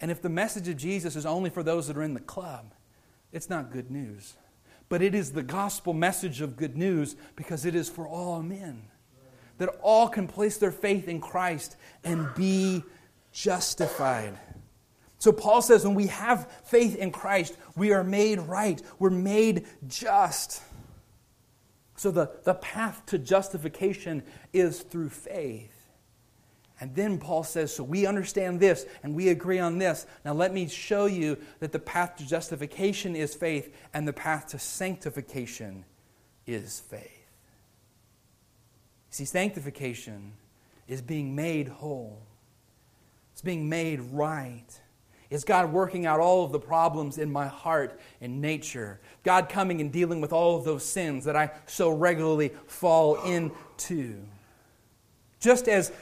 And 0.00 0.10
if 0.10 0.22
the 0.22 0.28
message 0.28 0.68
of 0.68 0.76
Jesus 0.76 1.16
is 1.16 1.26
only 1.26 1.50
for 1.50 1.62
those 1.62 1.88
that 1.88 1.96
are 1.96 2.02
in 2.02 2.14
the 2.14 2.20
club, 2.20 2.74
it's 3.32 3.50
not 3.50 3.72
good 3.72 3.90
news. 3.90 4.34
But 4.88 5.02
it 5.02 5.14
is 5.14 5.32
the 5.32 5.42
gospel 5.42 5.92
message 5.92 6.40
of 6.40 6.56
good 6.56 6.76
news 6.76 7.16
because 7.36 7.64
it 7.64 7.74
is 7.74 7.88
for 7.88 8.08
all 8.08 8.42
men. 8.42 8.82
That 9.58 9.68
all 9.82 10.08
can 10.08 10.26
place 10.26 10.56
their 10.56 10.72
faith 10.72 11.06
in 11.06 11.20
Christ 11.20 11.76
and 12.02 12.34
be 12.34 12.82
justified. 13.30 14.38
So 15.18 15.32
Paul 15.32 15.60
says 15.60 15.84
when 15.84 15.94
we 15.94 16.06
have 16.06 16.50
faith 16.64 16.96
in 16.96 17.12
Christ, 17.12 17.56
we 17.76 17.92
are 17.92 18.02
made 18.02 18.40
right, 18.40 18.80
we're 18.98 19.10
made 19.10 19.66
just. 19.86 20.62
So 21.96 22.10
the, 22.10 22.30
the 22.44 22.54
path 22.54 23.04
to 23.06 23.18
justification 23.18 24.22
is 24.54 24.80
through 24.80 25.10
faith. 25.10 25.79
And 26.80 26.94
then 26.94 27.18
Paul 27.18 27.44
says, 27.44 27.74
So 27.74 27.84
we 27.84 28.06
understand 28.06 28.58
this 28.58 28.86
and 29.02 29.14
we 29.14 29.28
agree 29.28 29.58
on 29.58 29.78
this. 29.78 30.06
Now 30.24 30.32
let 30.32 30.54
me 30.54 30.66
show 30.66 31.04
you 31.06 31.36
that 31.60 31.72
the 31.72 31.78
path 31.78 32.16
to 32.16 32.26
justification 32.26 33.14
is 33.14 33.34
faith 33.34 33.74
and 33.92 34.08
the 34.08 34.12
path 34.14 34.48
to 34.48 34.58
sanctification 34.58 35.84
is 36.46 36.80
faith. 36.80 37.20
See, 39.10 39.26
sanctification 39.26 40.32
is 40.88 41.02
being 41.02 41.34
made 41.34 41.68
whole, 41.68 42.22
it's 43.32 43.42
being 43.42 43.68
made 43.68 44.00
right. 44.00 44.66
It's 45.28 45.44
God 45.44 45.72
working 45.72 46.06
out 46.06 46.18
all 46.18 46.44
of 46.44 46.50
the 46.50 46.58
problems 46.58 47.16
in 47.16 47.30
my 47.30 47.46
heart 47.46 48.00
and 48.20 48.40
nature. 48.40 48.98
God 49.22 49.48
coming 49.48 49.80
and 49.80 49.92
dealing 49.92 50.20
with 50.20 50.32
all 50.32 50.56
of 50.56 50.64
those 50.64 50.84
sins 50.84 51.24
that 51.24 51.36
I 51.36 51.52
so 51.66 51.90
regularly 51.90 52.50
fall 52.66 53.14
into. 53.22 54.20
Just 55.38 55.68
as 55.68 55.92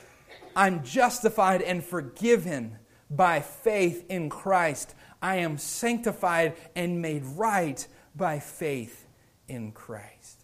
I'm 0.58 0.82
justified 0.82 1.62
and 1.62 1.84
forgiven 1.84 2.78
by 3.08 3.38
faith 3.38 4.04
in 4.08 4.28
Christ. 4.28 4.92
I 5.22 5.36
am 5.36 5.56
sanctified 5.56 6.56
and 6.74 7.00
made 7.00 7.24
right 7.24 7.86
by 8.16 8.40
faith 8.40 9.06
in 9.46 9.70
Christ. 9.70 10.42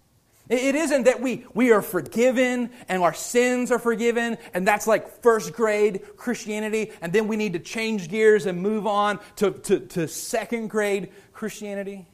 It 0.48 0.76
isn't 0.76 1.04
that 1.04 1.20
we, 1.20 1.44
we 1.52 1.72
are 1.72 1.82
forgiven 1.82 2.70
and 2.88 3.02
our 3.02 3.12
sins 3.12 3.72
are 3.72 3.78
forgiven, 3.80 4.38
and 4.52 4.64
that's 4.64 4.86
like 4.86 5.20
first 5.20 5.52
grade 5.52 6.02
Christianity, 6.16 6.92
and 7.00 7.12
then 7.12 7.26
we 7.26 7.34
need 7.34 7.54
to 7.54 7.58
change 7.58 8.08
gears 8.08 8.46
and 8.46 8.62
move 8.62 8.86
on 8.86 9.18
to, 9.36 9.50
to, 9.50 9.80
to 9.80 10.06
second 10.06 10.68
grade 10.68 11.10
Christianity. 11.32 12.06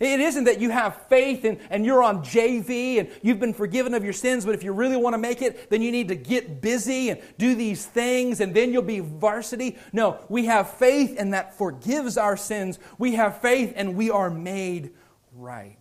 It 0.00 0.20
isn't 0.20 0.44
that 0.44 0.60
you 0.60 0.70
have 0.70 1.06
faith 1.08 1.44
and, 1.44 1.58
and 1.70 1.86
you're 1.86 2.02
on 2.02 2.24
JV 2.24 2.98
and 2.98 3.08
you've 3.22 3.38
been 3.38 3.54
forgiven 3.54 3.94
of 3.94 4.02
your 4.02 4.12
sins, 4.12 4.44
but 4.44 4.54
if 4.54 4.64
you 4.64 4.72
really 4.72 4.96
want 4.96 5.14
to 5.14 5.18
make 5.18 5.40
it, 5.40 5.70
then 5.70 5.82
you 5.82 5.92
need 5.92 6.08
to 6.08 6.16
get 6.16 6.60
busy 6.60 7.10
and 7.10 7.20
do 7.38 7.54
these 7.54 7.86
things 7.86 8.40
and 8.40 8.54
then 8.54 8.72
you'll 8.72 8.82
be 8.82 9.00
varsity. 9.00 9.78
No, 9.92 10.18
we 10.28 10.46
have 10.46 10.70
faith 10.70 11.14
and 11.18 11.32
that 11.32 11.56
forgives 11.56 12.18
our 12.18 12.36
sins. 12.36 12.78
We 12.98 13.14
have 13.14 13.40
faith 13.40 13.72
and 13.76 13.94
we 13.94 14.10
are 14.10 14.30
made 14.30 14.94
right. 15.32 15.78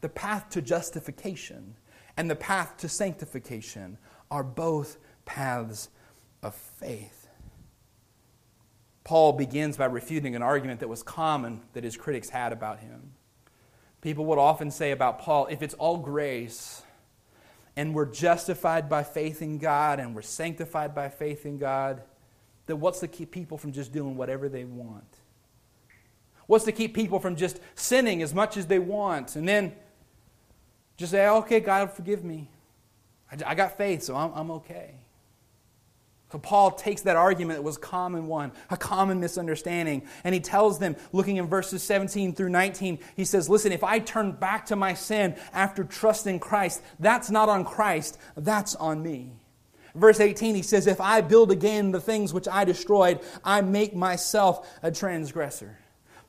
The 0.00 0.08
path 0.08 0.50
to 0.50 0.62
justification 0.62 1.74
and 2.16 2.30
the 2.30 2.36
path 2.36 2.76
to 2.78 2.88
sanctification 2.88 3.98
are 4.30 4.44
both 4.44 4.98
paths 5.24 5.88
of 6.42 6.54
faith. 6.54 7.23
Paul 9.04 9.34
begins 9.34 9.76
by 9.76 9.84
refuting 9.84 10.34
an 10.34 10.42
argument 10.42 10.80
that 10.80 10.88
was 10.88 11.02
common 11.02 11.60
that 11.74 11.84
his 11.84 11.96
critics 11.96 12.30
had 12.30 12.52
about 12.52 12.80
him. 12.80 13.12
People 14.00 14.24
would 14.26 14.38
often 14.38 14.70
say 14.70 14.90
about 14.90 15.18
Paul 15.18 15.46
if 15.46 15.62
it's 15.62 15.74
all 15.74 15.98
grace 15.98 16.82
and 17.76 17.94
we're 17.94 18.10
justified 18.10 18.88
by 18.88 19.02
faith 19.02 19.42
in 19.42 19.58
God 19.58 20.00
and 20.00 20.14
we're 20.14 20.22
sanctified 20.22 20.94
by 20.94 21.08
faith 21.10 21.44
in 21.44 21.58
God, 21.58 22.02
then 22.66 22.80
what's 22.80 23.00
to 23.00 23.08
keep 23.08 23.30
people 23.30 23.58
from 23.58 23.72
just 23.72 23.92
doing 23.92 24.16
whatever 24.16 24.48
they 24.48 24.64
want? 24.64 25.18
What's 26.46 26.64
to 26.64 26.72
keep 26.72 26.94
people 26.94 27.18
from 27.18 27.36
just 27.36 27.60
sinning 27.74 28.22
as 28.22 28.34
much 28.34 28.56
as 28.56 28.66
they 28.66 28.78
want 28.78 29.36
and 29.36 29.46
then 29.46 29.74
just 30.96 31.12
say, 31.12 31.28
okay, 31.28 31.60
God, 31.60 31.92
forgive 31.92 32.24
me. 32.24 32.48
I 33.44 33.54
got 33.54 33.76
faith, 33.76 34.02
so 34.02 34.14
I'm, 34.14 34.32
I'm 34.34 34.50
okay. 34.52 34.94
So 36.34 36.40
Paul 36.40 36.72
takes 36.72 37.02
that 37.02 37.14
argument 37.14 37.58
that 37.58 37.62
was 37.62 37.76
a 37.76 37.80
common 37.80 38.26
one, 38.26 38.50
a 38.68 38.76
common 38.76 39.20
misunderstanding, 39.20 40.02
and 40.24 40.34
he 40.34 40.40
tells 40.40 40.80
them, 40.80 40.96
looking 41.12 41.36
in 41.36 41.46
verses 41.46 41.80
17 41.84 42.34
through 42.34 42.48
19, 42.48 42.98
he 43.14 43.24
says, 43.24 43.48
Listen, 43.48 43.70
if 43.70 43.84
I 43.84 44.00
turn 44.00 44.32
back 44.32 44.66
to 44.66 44.74
my 44.74 44.94
sin 44.94 45.36
after 45.52 45.84
trusting 45.84 46.40
Christ, 46.40 46.82
that's 46.98 47.30
not 47.30 47.48
on 47.48 47.64
Christ, 47.64 48.18
that's 48.36 48.74
on 48.74 49.00
me. 49.00 49.30
Verse 49.94 50.18
18, 50.18 50.56
he 50.56 50.62
says, 50.62 50.88
If 50.88 51.00
I 51.00 51.20
build 51.20 51.52
again 51.52 51.92
the 51.92 52.00
things 52.00 52.34
which 52.34 52.48
I 52.48 52.64
destroyed, 52.64 53.20
I 53.44 53.60
make 53.60 53.94
myself 53.94 54.68
a 54.82 54.90
transgressor. 54.90 55.78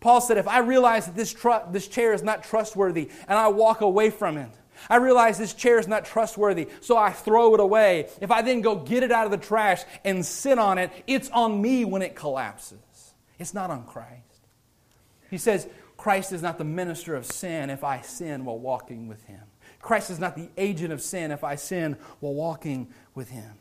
Paul 0.02 0.22
said, 0.22 0.38
If 0.38 0.48
I 0.48 0.60
realize 0.60 1.08
that 1.08 1.16
this, 1.16 1.34
tr- 1.34 1.66
this 1.72 1.88
chair 1.88 2.14
is 2.14 2.22
not 2.22 2.44
trustworthy 2.44 3.10
and 3.28 3.40
I 3.40 3.48
walk 3.48 3.82
away 3.82 4.12
from 4.12 4.38
it, 4.38 4.52
I 4.90 4.98
realize 4.98 5.38
this 5.38 5.54
chair 5.54 5.80
is 5.80 5.88
not 5.88 6.06
trustworthy, 6.06 6.68
so 6.82 6.98
I 6.98 7.12
throw 7.12 7.54
it 7.54 7.60
away. 7.60 8.10
If 8.22 8.32
I 8.32 8.42
then 8.42 8.62
go 8.62 8.76
get 8.76 9.04
it 9.04 9.12
out 9.12 9.26
of 9.26 9.32
the 9.32 9.38
trash 9.38 9.84
and 10.04 10.26
sit 10.26 10.60
on 10.60 10.78
it, 10.78 10.92
it's 11.08 11.30
on 11.30 11.62
me 11.62 11.86
when 11.86 12.02
it 12.02 12.16
collapses. 12.16 12.80
It's 13.40 13.54
not 13.54 13.70
on 13.70 13.86
Christ. 13.86 14.22
He 15.30 15.38
says, 15.38 15.68
Christ 15.98 16.32
is 16.32 16.42
not 16.42 16.58
the 16.58 16.64
minister 16.64 17.16
of 17.16 17.26
sin 17.26 17.70
if 17.70 17.84
I 17.84 18.02
sin 18.02 18.46
while 18.46 18.60
walking 18.60 19.08
with 19.08 19.24
him. 19.26 19.42
Christ 19.82 20.10
is 20.10 20.20
not 20.20 20.36
the 20.36 20.50
agent 20.58 20.92
of 20.92 21.02
sin 21.02 21.32
if 21.32 21.44
I 21.44 21.56
sin 21.56 21.98
while 22.20 22.34
walking 22.34 22.90
with 23.14 23.30
him. 23.30 23.54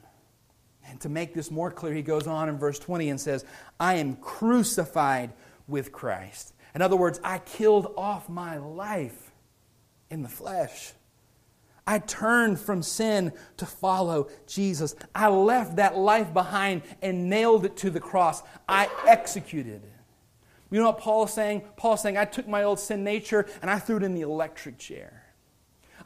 And 0.87 1.01
to 1.01 1.09
make 1.09 1.35
this 1.35 1.51
more 1.51 1.71
clear, 1.71 1.95
he 1.95 2.03
goes 2.03 2.27
on 2.27 2.49
in 2.49 2.59
verse 2.59 2.79
20 2.79 3.11
and 3.11 3.21
says, 3.21 3.45
I 3.81 3.95
am 3.95 4.17
crucified 4.17 5.33
with 5.67 5.93
Christ. 5.93 6.55
In 6.75 6.83
other 6.83 6.97
words, 6.97 7.21
I 7.25 7.39
killed 7.39 7.93
off 7.97 8.29
my 8.29 8.59
life 8.59 9.33
in 10.11 10.23
the 10.23 10.29
flesh. 10.29 10.93
I 11.87 11.99
turned 11.99 12.59
from 12.59 12.83
sin 12.83 13.33
to 13.59 13.66
follow 13.66 14.29
Jesus. 14.47 14.94
I 15.14 15.29
left 15.29 15.77
that 15.77 15.97
life 15.97 16.33
behind 16.33 16.83
and 17.03 17.29
nailed 17.29 17.66
it 17.66 17.77
to 17.79 17.90
the 17.90 18.01
cross. 18.01 18.42
I 18.68 18.88
executed 19.07 19.83
it. 19.85 19.92
You 20.70 20.81
know 20.81 20.87
what 20.87 20.99
Paul 20.99 21.25
is 21.25 21.33
saying? 21.33 21.62
Paul 21.77 21.94
is 21.94 22.01
saying, 22.01 22.16
I 22.16 22.25
took 22.25 22.49
my 22.49 22.62
old 22.64 22.81
sin 22.81 23.05
nature 23.05 23.47
and 23.61 23.70
I 23.70 23.79
threw 23.79 23.99
it 23.99 24.03
in 24.03 24.14
the 24.14 24.23
electric 24.23 24.79
chair. 24.79 25.23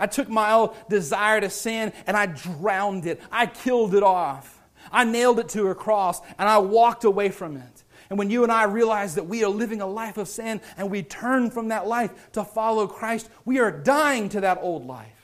I 0.00 0.06
took 0.06 0.28
my 0.28 0.52
old 0.52 0.76
desire 0.88 1.40
to 1.40 1.50
sin 1.50 1.92
and 2.06 2.16
I 2.16 2.26
drowned 2.26 3.06
it. 3.06 3.20
I 3.30 3.46
killed 3.46 3.94
it 3.94 4.02
off. 4.02 4.60
I 4.90 5.04
nailed 5.04 5.38
it 5.38 5.48
to 5.50 5.68
a 5.68 5.74
cross 5.74 6.20
and 6.38 6.48
I 6.48 6.58
walked 6.58 7.04
away 7.04 7.30
from 7.30 7.56
it. 7.56 7.84
And 8.10 8.18
when 8.18 8.30
you 8.30 8.42
and 8.42 8.50
I 8.50 8.64
realize 8.64 9.14
that 9.14 9.26
we 9.26 9.44
are 9.44 9.50
living 9.50 9.80
a 9.80 9.86
life 9.86 10.16
of 10.16 10.28
sin 10.28 10.60
and 10.76 10.90
we 10.90 11.02
turn 11.02 11.50
from 11.50 11.68
that 11.68 11.86
life 11.86 12.32
to 12.32 12.44
follow 12.44 12.86
Christ, 12.86 13.28
we 13.44 13.58
are 13.60 13.70
dying 13.70 14.28
to 14.30 14.40
that 14.40 14.58
old 14.60 14.86
life. 14.86 15.17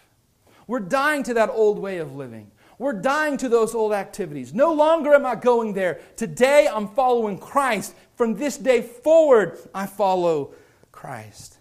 We're 0.66 0.81
dying 0.81 1.22
to 1.24 1.35
that 1.35 1.50
old 1.50 1.79
way 1.79 1.98
of 1.98 2.14
living. 2.14 2.50
We're 2.79 2.94
dying 2.94 3.37
to 3.38 3.48
those 3.48 3.74
old 3.74 3.92
activities. 3.92 4.53
No 4.53 4.72
longer 4.72 5.14
am 5.14 5.27
I 5.27 5.37
going 5.37 5.74
there. 5.74 6.00
Today 6.16 6.68
I'm 6.70 6.88
following 6.88 7.38
Christ. 7.38 7.94
From 8.16 8.35
this 8.35 8.57
day 8.57 8.83
forward, 8.83 9.59
I 9.74 9.87
follow 9.87 10.55
Christ. 10.90 11.59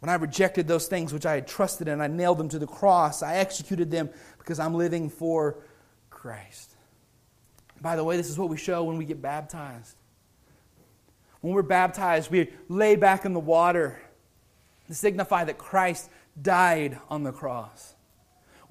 When 0.00 0.08
I 0.08 0.14
rejected 0.14 0.68
those 0.68 0.86
things 0.86 1.12
which 1.12 1.26
I 1.26 1.34
had 1.34 1.46
trusted 1.46 1.88
in, 1.88 2.00
I 2.00 2.06
nailed 2.06 2.38
them 2.38 2.48
to 2.50 2.58
the 2.58 2.66
cross. 2.66 3.22
I 3.22 3.36
executed 3.36 3.90
them 3.90 4.10
because 4.38 4.58
I'm 4.58 4.74
living 4.74 5.08
for 5.10 5.56
Christ. 6.10 6.74
By 7.80 7.96
the 7.96 8.04
way, 8.04 8.16
this 8.16 8.30
is 8.30 8.38
what 8.38 8.48
we 8.48 8.56
show 8.56 8.84
when 8.84 8.96
we 8.96 9.04
get 9.04 9.20
baptized. 9.20 9.96
When 11.40 11.52
we're 11.52 11.62
baptized, 11.62 12.30
we 12.30 12.50
lay 12.68 12.96
back 12.96 13.26
in 13.26 13.34
the 13.34 13.40
water 13.40 14.00
to 14.86 14.94
signify 14.94 15.44
that 15.44 15.58
Christ 15.58 16.08
died 16.40 16.98
on 17.10 17.22
the 17.22 17.32
cross. 17.32 17.93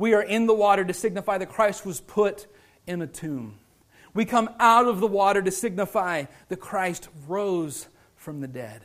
We 0.04 0.16
are 0.16 0.22
in 0.22 0.48
the 0.48 0.54
water 0.54 0.84
to 0.84 0.94
signify 0.94 1.38
that 1.38 1.48
Christ 1.48 1.86
was 1.86 2.02
put 2.02 2.48
in 2.86 3.02
a 3.02 3.08
tomb. 3.08 3.60
We 4.14 4.26
come 4.26 4.50
out 4.60 4.86
of 4.86 5.00
the 5.00 5.08
water 5.08 5.42
to 5.42 5.50
signify 5.50 6.26
that 6.50 6.60
Christ 6.60 7.08
rose 7.26 7.88
from 8.18 8.42
the 8.42 8.50
dead. 8.50 8.82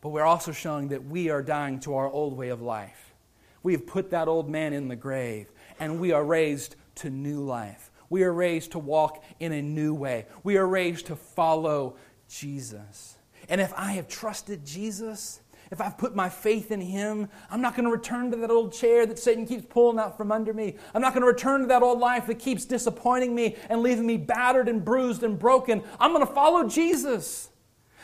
But 0.00 0.10
we're 0.10 0.22
also 0.22 0.52
showing 0.52 0.90
that 0.90 1.04
we 1.04 1.28
are 1.28 1.42
dying 1.42 1.80
to 1.80 1.96
our 1.96 2.08
old 2.08 2.36
way 2.36 2.50
of 2.50 2.62
life. 2.62 3.16
We 3.64 3.72
have 3.72 3.84
put 3.84 4.10
that 4.10 4.28
old 4.28 4.48
man 4.48 4.72
in 4.72 4.86
the 4.86 4.94
grave, 4.94 5.50
and 5.80 5.98
we 5.98 6.12
are 6.12 6.24
raised 6.24 6.76
to 6.94 7.10
new 7.10 7.40
life. 7.40 7.90
We 8.08 8.22
are 8.22 8.32
raised 8.32 8.70
to 8.72 8.78
walk 8.78 9.24
in 9.40 9.50
a 9.50 9.60
new 9.60 9.92
way. 9.92 10.26
We 10.44 10.56
are 10.56 10.68
raised 10.68 11.06
to 11.06 11.16
follow 11.16 11.96
Jesus. 12.28 13.16
And 13.48 13.60
if 13.60 13.72
I 13.76 13.94
have 13.94 14.06
trusted 14.06 14.64
Jesus, 14.64 15.40
if 15.70 15.80
I've 15.80 15.98
put 15.98 16.14
my 16.14 16.28
faith 16.28 16.70
in 16.70 16.80
Him, 16.80 17.28
I'm 17.50 17.60
not 17.60 17.74
going 17.74 17.84
to 17.84 17.90
return 17.90 18.30
to 18.30 18.36
that 18.38 18.50
old 18.50 18.72
chair 18.72 19.06
that 19.06 19.18
Satan 19.18 19.46
keeps 19.46 19.66
pulling 19.68 19.98
out 19.98 20.16
from 20.16 20.32
under 20.32 20.54
me. 20.54 20.76
I'm 20.94 21.02
not 21.02 21.12
going 21.12 21.22
to 21.22 21.26
return 21.26 21.62
to 21.62 21.66
that 21.68 21.82
old 21.82 21.98
life 21.98 22.26
that 22.26 22.38
keeps 22.38 22.64
disappointing 22.64 23.34
me 23.34 23.56
and 23.68 23.82
leaving 23.82 24.06
me 24.06 24.16
battered 24.16 24.68
and 24.68 24.84
bruised 24.84 25.22
and 25.22 25.38
broken. 25.38 25.82
I'm 26.00 26.12
going 26.12 26.26
to 26.26 26.32
follow 26.32 26.68
Jesus. 26.68 27.50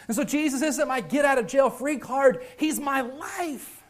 And 0.07 0.17
so 0.17 0.25
Jesus 0.25 0.61
isn't 0.61 0.87
my 0.87 1.01
get 1.01 1.25
out 1.25 1.39
of 1.39 1.47
jail 1.47 1.71
free 1.71 1.99
card, 1.99 2.45
He's 2.57 2.79
my 2.79 3.01
life. 3.01 3.83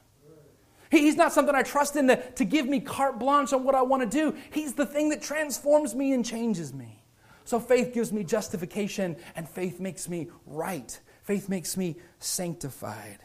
He's 0.90 1.16
not 1.16 1.32
something 1.32 1.54
I 1.54 1.62
trust 1.62 1.96
in 1.96 2.06
to, 2.06 2.16
to 2.32 2.44
give 2.44 2.66
me 2.66 2.78
carte 2.78 3.18
blanche 3.18 3.52
on 3.52 3.64
what 3.64 3.74
I 3.74 3.82
want 3.82 4.08
to 4.08 4.08
do. 4.08 4.36
He's 4.52 4.74
the 4.74 4.86
thing 4.86 5.08
that 5.08 5.20
transforms 5.20 5.92
me 5.92 6.12
and 6.12 6.24
changes 6.24 6.72
me. 6.72 7.02
So 7.44 7.58
faith 7.58 7.92
gives 7.92 8.12
me 8.12 8.22
justification, 8.22 9.16
and 9.34 9.48
faith 9.48 9.80
makes 9.80 10.08
me 10.08 10.28
right. 10.46 10.98
Faith 11.22 11.48
makes 11.48 11.76
me 11.76 11.96
sanctified. 12.20 13.23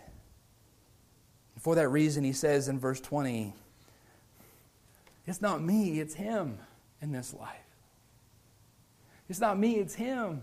For 1.60 1.76
that 1.76 1.90
reason, 1.90 2.24
he 2.24 2.34
says 2.34 2.70
in 2.70 2.80
verse 2.80 3.02
20, 3.02 3.54
it's 5.28 5.42
not 5.42 5.62
me, 5.62 6.00
it's 6.00 6.14
him 6.14 6.58
in 7.02 7.12
this 7.12 7.34
life. 7.34 7.58
It's 9.28 9.40
not 9.40 9.60
me, 9.60 9.76
it's 9.76 9.94
him. 9.94 10.42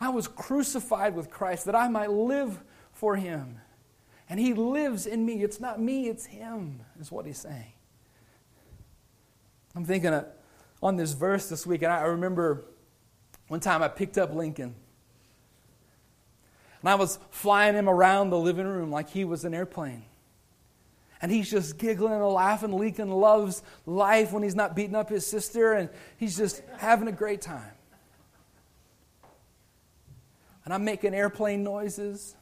I 0.00 0.10
was 0.10 0.28
crucified 0.28 1.14
with 1.14 1.28
Christ 1.30 1.64
that 1.66 1.74
I 1.74 1.88
might 1.88 2.10
live 2.10 2.60
for 2.92 3.16
him. 3.16 3.60
And 4.30 4.38
he 4.38 4.54
lives 4.54 5.06
in 5.06 5.24
me. 5.26 5.42
It's 5.42 5.60
not 5.60 5.80
me, 5.80 6.08
it's 6.08 6.26
him, 6.26 6.80
is 7.00 7.10
what 7.10 7.26
he's 7.26 7.38
saying. 7.38 7.72
I'm 9.74 9.84
thinking 9.84 10.18
on 10.82 10.96
this 10.96 11.12
verse 11.12 11.48
this 11.48 11.66
week, 11.66 11.82
and 11.82 11.92
I 11.92 12.02
remember 12.02 12.64
one 13.48 13.60
time 13.60 13.82
I 13.82 13.88
picked 13.88 14.18
up 14.18 14.32
Lincoln. 14.32 14.74
And 16.80 16.88
I 16.88 16.94
was 16.94 17.18
flying 17.30 17.74
him 17.74 17.88
around 17.88 18.30
the 18.30 18.38
living 18.38 18.66
room 18.66 18.90
like 18.90 19.10
he 19.10 19.24
was 19.24 19.44
an 19.44 19.54
airplane. 19.54 20.04
And 21.20 21.32
he's 21.32 21.50
just 21.50 21.78
giggling 21.78 22.12
and 22.12 22.24
laughing. 22.24 22.72
Lincoln 22.72 23.10
loves 23.10 23.62
life 23.86 24.32
when 24.32 24.42
he's 24.42 24.54
not 24.54 24.76
beating 24.76 24.94
up 24.94 25.08
his 25.08 25.26
sister, 25.26 25.72
and 25.72 25.88
he's 26.16 26.36
just 26.36 26.62
having 26.76 27.08
a 27.08 27.12
great 27.12 27.40
time. 27.40 27.72
And 30.64 30.72
I'm 30.72 30.84
making 30.84 31.14
airplane 31.14 31.64
noises. 31.64 32.36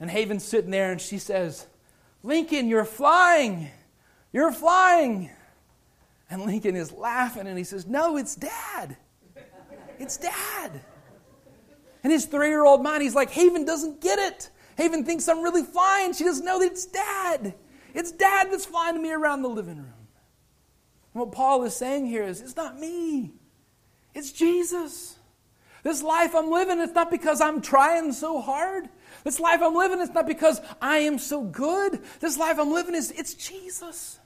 And 0.00 0.08
Haven's 0.10 0.44
sitting 0.44 0.70
there, 0.70 0.92
and 0.92 1.00
she 1.00 1.18
says, 1.18 1.66
Lincoln, 2.22 2.68
you're 2.68 2.84
flying. 2.84 3.68
You're 4.32 4.52
flying. 4.52 5.30
And 6.30 6.46
Lincoln 6.46 6.76
is 6.76 6.92
laughing, 6.92 7.46
and 7.46 7.58
he 7.58 7.64
says, 7.64 7.86
No, 7.86 8.16
it's 8.16 8.34
dad. 8.36 8.96
It's 9.98 10.16
dad. 10.16 10.80
And 12.02 12.12
his 12.12 12.26
three 12.26 12.48
year 12.48 12.64
old 12.64 12.82
mind, 12.82 13.02
he's 13.02 13.14
like, 13.14 13.30
Haven 13.30 13.64
doesn't 13.64 14.00
get 14.00 14.18
it. 14.18 14.50
Haven 14.76 15.04
thinks 15.04 15.28
I'm 15.28 15.42
really 15.42 15.64
flying. 15.64 16.12
She 16.12 16.24
doesn't 16.24 16.44
know 16.44 16.60
that 16.60 16.66
it's 16.66 16.86
dad. 16.86 17.54
It's 17.94 18.12
dad 18.12 18.48
that's 18.50 18.64
flying 18.64 19.02
me 19.02 19.12
around 19.12 19.42
the 19.42 19.48
living 19.48 19.78
room. 19.78 20.08
And 21.14 21.20
what 21.20 21.32
Paul 21.32 21.64
is 21.64 21.74
saying 21.74 22.06
here 22.06 22.22
is 22.22 22.40
it's 22.40 22.56
not 22.56 22.78
me, 22.78 23.32
it's 24.14 24.32
Jesus. 24.32 25.16
This 25.82 26.02
life 26.02 26.34
I'm 26.34 26.50
living, 26.50 26.80
it's 26.80 26.94
not 26.94 27.10
because 27.10 27.40
I'm 27.40 27.60
trying 27.60 28.12
so 28.12 28.40
hard. 28.40 28.88
This 29.24 29.40
life 29.40 29.60
I'm 29.62 29.74
living, 29.74 30.00
it's 30.00 30.12
not 30.12 30.26
because 30.26 30.60
I 30.82 30.98
am 30.98 31.18
so 31.18 31.42
good. 31.42 32.00
This 32.20 32.36
life 32.36 32.58
I'm 32.58 32.72
living 32.72 32.94
is 32.94 33.10
it's 33.12 33.34
Jesus. 33.34 34.18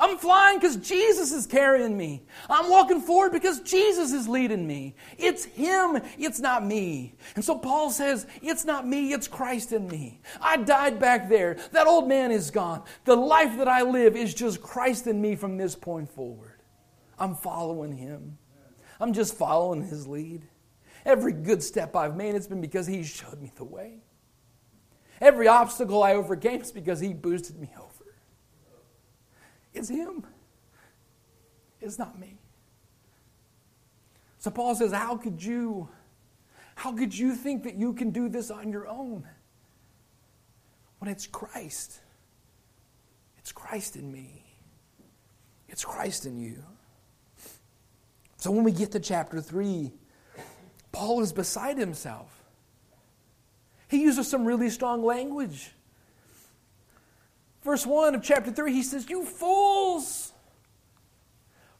I'm 0.00 0.16
flying 0.16 0.58
because 0.58 0.76
Jesus 0.76 1.32
is 1.32 1.46
carrying 1.46 1.96
me. 1.96 2.22
I'm 2.48 2.70
walking 2.70 3.00
forward 3.00 3.32
because 3.32 3.60
Jesus 3.60 4.12
is 4.12 4.28
leading 4.28 4.64
me. 4.64 4.94
It's 5.16 5.44
Him, 5.44 6.00
it's 6.16 6.38
not 6.38 6.64
me. 6.64 7.14
And 7.34 7.44
so 7.44 7.58
Paul 7.58 7.90
says, 7.90 8.26
It's 8.40 8.64
not 8.64 8.86
me, 8.86 9.12
it's 9.12 9.26
Christ 9.26 9.72
in 9.72 9.88
me. 9.88 10.20
I 10.40 10.58
died 10.58 11.00
back 11.00 11.28
there. 11.28 11.56
That 11.72 11.88
old 11.88 12.08
man 12.08 12.30
is 12.30 12.50
gone. 12.50 12.84
The 13.06 13.16
life 13.16 13.56
that 13.58 13.66
I 13.66 13.82
live 13.82 14.14
is 14.14 14.34
just 14.34 14.62
Christ 14.62 15.08
in 15.08 15.20
me 15.20 15.34
from 15.34 15.56
this 15.56 15.74
point 15.74 16.08
forward. 16.08 16.62
I'm 17.18 17.34
following 17.34 17.96
Him, 17.96 18.38
I'm 19.00 19.12
just 19.12 19.34
following 19.34 19.82
His 19.82 20.06
lead. 20.06 20.46
Every 21.04 21.32
good 21.32 21.62
step 21.62 21.96
I've 21.96 22.16
made, 22.16 22.34
it's 22.36 22.46
been 22.46 22.60
because 22.60 22.86
He 22.86 23.02
showed 23.02 23.40
me 23.40 23.50
the 23.56 23.64
way. 23.64 24.02
Every 25.20 25.48
obstacle 25.48 26.04
I 26.04 26.14
overcame 26.14 26.60
is 26.60 26.70
because 26.70 27.00
He 27.00 27.12
boosted 27.12 27.58
me 27.58 27.70
over. 27.76 27.87
It's 29.78 29.88
Him. 29.88 30.26
It's 31.80 31.98
not 31.98 32.18
me. 32.18 32.36
So 34.38 34.50
Paul 34.50 34.74
says, 34.74 34.92
How 34.92 35.16
could 35.16 35.42
you? 35.42 35.88
How 36.74 36.92
could 36.92 37.16
you 37.16 37.34
think 37.34 37.62
that 37.62 37.76
you 37.76 37.92
can 37.92 38.10
do 38.10 38.28
this 38.28 38.50
on 38.50 38.70
your 38.70 38.88
own? 38.88 39.24
When 40.98 41.10
it's 41.10 41.26
Christ. 41.26 42.00
It's 43.38 43.52
Christ 43.52 43.96
in 43.96 44.10
me. 44.12 44.44
It's 45.68 45.84
Christ 45.84 46.26
in 46.26 46.38
you. 46.40 46.62
So 48.36 48.50
when 48.50 48.64
we 48.64 48.72
get 48.72 48.92
to 48.92 49.00
chapter 49.00 49.40
3, 49.40 49.92
Paul 50.92 51.20
is 51.20 51.32
beside 51.32 51.78
himself. 51.78 52.44
He 53.88 54.02
uses 54.02 54.28
some 54.28 54.44
really 54.44 54.70
strong 54.70 55.04
language 55.04 55.72
verse 57.68 57.84
1 57.84 58.14
of 58.14 58.22
chapter 58.22 58.50
3, 58.50 58.72
he 58.72 58.82
says, 58.82 59.08
You 59.10 59.26
fools! 59.26 60.32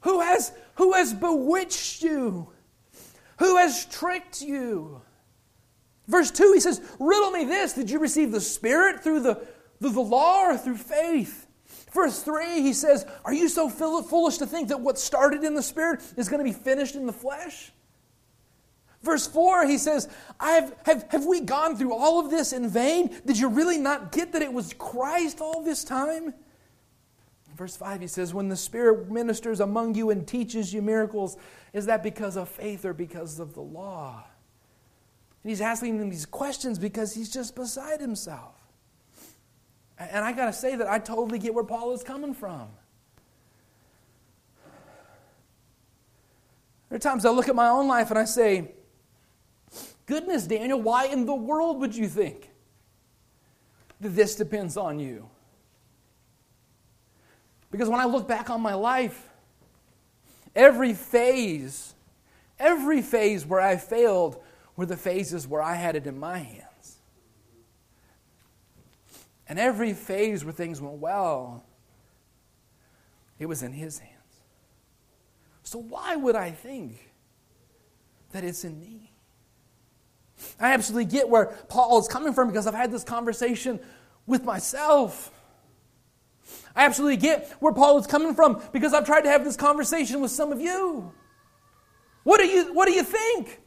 Who 0.02 0.20
has, 0.20 0.52
who 0.74 0.92
has 0.92 1.14
bewitched 1.14 2.02
you? 2.02 2.50
Who 3.38 3.56
has 3.56 3.86
tricked 3.86 4.42
you? 4.42 5.00
Verse 6.06 6.30
2, 6.30 6.52
he 6.52 6.60
says, 6.60 6.82
Riddle 7.00 7.30
me 7.30 7.46
this. 7.46 7.72
Did 7.72 7.90
you 7.90 7.98
receive 7.98 8.32
the 8.32 8.40
Spirit 8.40 9.02
through 9.02 9.20
the, 9.20 9.36
through 9.80 9.92
the 9.92 10.00
law 10.00 10.50
or 10.50 10.58
through 10.58 10.76
faith? 10.76 11.46
Verse 11.92 12.22
3, 12.22 12.60
he 12.60 12.74
says, 12.74 13.06
Are 13.24 13.32
you 13.32 13.48
so 13.48 13.70
foolish 13.70 14.36
to 14.38 14.46
think 14.46 14.68
that 14.68 14.80
what 14.80 14.98
started 14.98 15.42
in 15.42 15.54
the 15.54 15.62
Spirit 15.62 16.02
is 16.18 16.28
going 16.28 16.44
to 16.44 16.44
be 16.44 16.56
finished 16.56 16.96
in 16.96 17.06
the 17.06 17.12
flesh? 17.14 17.72
Verse 19.02 19.26
4, 19.26 19.66
he 19.66 19.78
says, 19.78 20.08
have, 20.40 20.74
have, 20.84 21.06
have 21.10 21.24
we 21.24 21.40
gone 21.40 21.76
through 21.76 21.94
all 21.94 22.18
of 22.18 22.30
this 22.30 22.52
in 22.52 22.68
vain? 22.68 23.16
Did 23.24 23.38
you 23.38 23.48
really 23.48 23.78
not 23.78 24.10
get 24.10 24.32
that 24.32 24.42
it 24.42 24.52
was 24.52 24.72
Christ 24.72 25.40
all 25.40 25.62
this 25.62 25.84
time? 25.84 26.34
Verse 27.56 27.76
5, 27.76 28.00
he 28.00 28.06
says, 28.06 28.34
When 28.34 28.48
the 28.48 28.56
Spirit 28.56 29.10
ministers 29.10 29.60
among 29.60 29.94
you 29.94 30.10
and 30.10 30.26
teaches 30.26 30.72
you 30.72 30.82
miracles, 30.82 31.36
is 31.72 31.86
that 31.86 32.02
because 32.02 32.36
of 32.36 32.48
faith 32.48 32.84
or 32.84 32.92
because 32.92 33.38
of 33.38 33.54
the 33.54 33.60
law? 33.60 34.24
And 35.42 35.50
he's 35.50 35.60
asking 35.60 35.98
them 35.98 36.10
these 36.10 36.26
questions 36.26 36.78
because 36.78 37.14
he's 37.14 37.30
just 37.30 37.54
beside 37.54 38.00
himself. 38.00 38.54
And 39.98 40.24
I 40.24 40.32
got 40.32 40.46
to 40.46 40.52
say 40.52 40.76
that 40.76 40.86
I 40.86 40.98
totally 40.98 41.38
get 41.38 41.54
where 41.54 41.64
Paul 41.64 41.92
is 41.92 42.04
coming 42.04 42.32
from. 42.32 42.68
There 46.88 46.96
are 46.96 47.00
times 47.00 47.24
I 47.24 47.30
look 47.30 47.48
at 47.48 47.56
my 47.56 47.68
own 47.68 47.88
life 47.88 48.10
and 48.10 48.18
I 48.18 48.24
say, 48.24 48.72
Goodness, 50.08 50.46
Daniel, 50.46 50.80
why 50.80 51.04
in 51.04 51.26
the 51.26 51.34
world 51.34 51.80
would 51.80 51.94
you 51.94 52.08
think 52.08 52.50
that 54.00 54.08
this 54.08 54.34
depends 54.36 54.78
on 54.78 54.98
you? 54.98 55.28
Because 57.70 57.90
when 57.90 58.00
I 58.00 58.06
look 58.06 58.26
back 58.26 58.48
on 58.48 58.62
my 58.62 58.72
life, 58.72 59.28
every 60.56 60.94
phase, 60.94 61.92
every 62.58 63.02
phase 63.02 63.44
where 63.44 63.60
I 63.60 63.76
failed 63.76 64.42
were 64.76 64.86
the 64.86 64.96
phases 64.96 65.46
where 65.46 65.60
I 65.60 65.74
had 65.74 65.94
it 65.94 66.06
in 66.06 66.18
my 66.18 66.38
hands. 66.38 66.96
And 69.46 69.58
every 69.58 69.92
phase 69.92 70.42
where 70.42 70.54
things 70.54 70.80
went 70.80 70.96
well, 70.96 71.66
it 73.38 73.44
was 73.44 73.62
in 73.62 73.72
His 73.72 73.98
hands. 73.98 74.14
So 75.64 75.78
why 75.78 76.16
would 76.16 76.34
I 76.34 76.50
think 76.50 77.12
that 78.32 78.42
it's 78.42 78.64
in 78.64 78.80
me? 78.80 79.07
I 80.60 80.72
absolutely 80.72 81.06
get 81.06 81.28
where 81.28 81.46
Paul 81.68 81.98
is 81.98 82.08
coming 82.08 82.32
from 82.32 82.48
because 82.48 82.66
I've 82.66 82.74
had 82.74 82.92
this 82.92 83.04
conversation 83.04 83.80
with 84.26 84.44
myself. 84.44 85.32
I 86.74 86.84
absolutely 86.84 87.16
get 87.16 87.50
where 87.60 87.72
Paul 87.72 87.98
is 87.98 88.06
coming 88.06 88.34
from 88.34 88.62
because 88.72 88.94
I've 88.94 89.06
tried 89.06 89.22
to 89.22 89.28
have 89.28 89.44
this 89.44 89.56
conversation 89.56 90.20
with 90.20 90.30
some 90.30 90.52
of 90.52 90.60
you. 90.60 91.12
What 92.22 92.38
do 92.38 92.46
you, 92.46 92.72
what 92.72 92.86
do 92.86 92.92
you 92.92 93.02
think? 93.02 93.60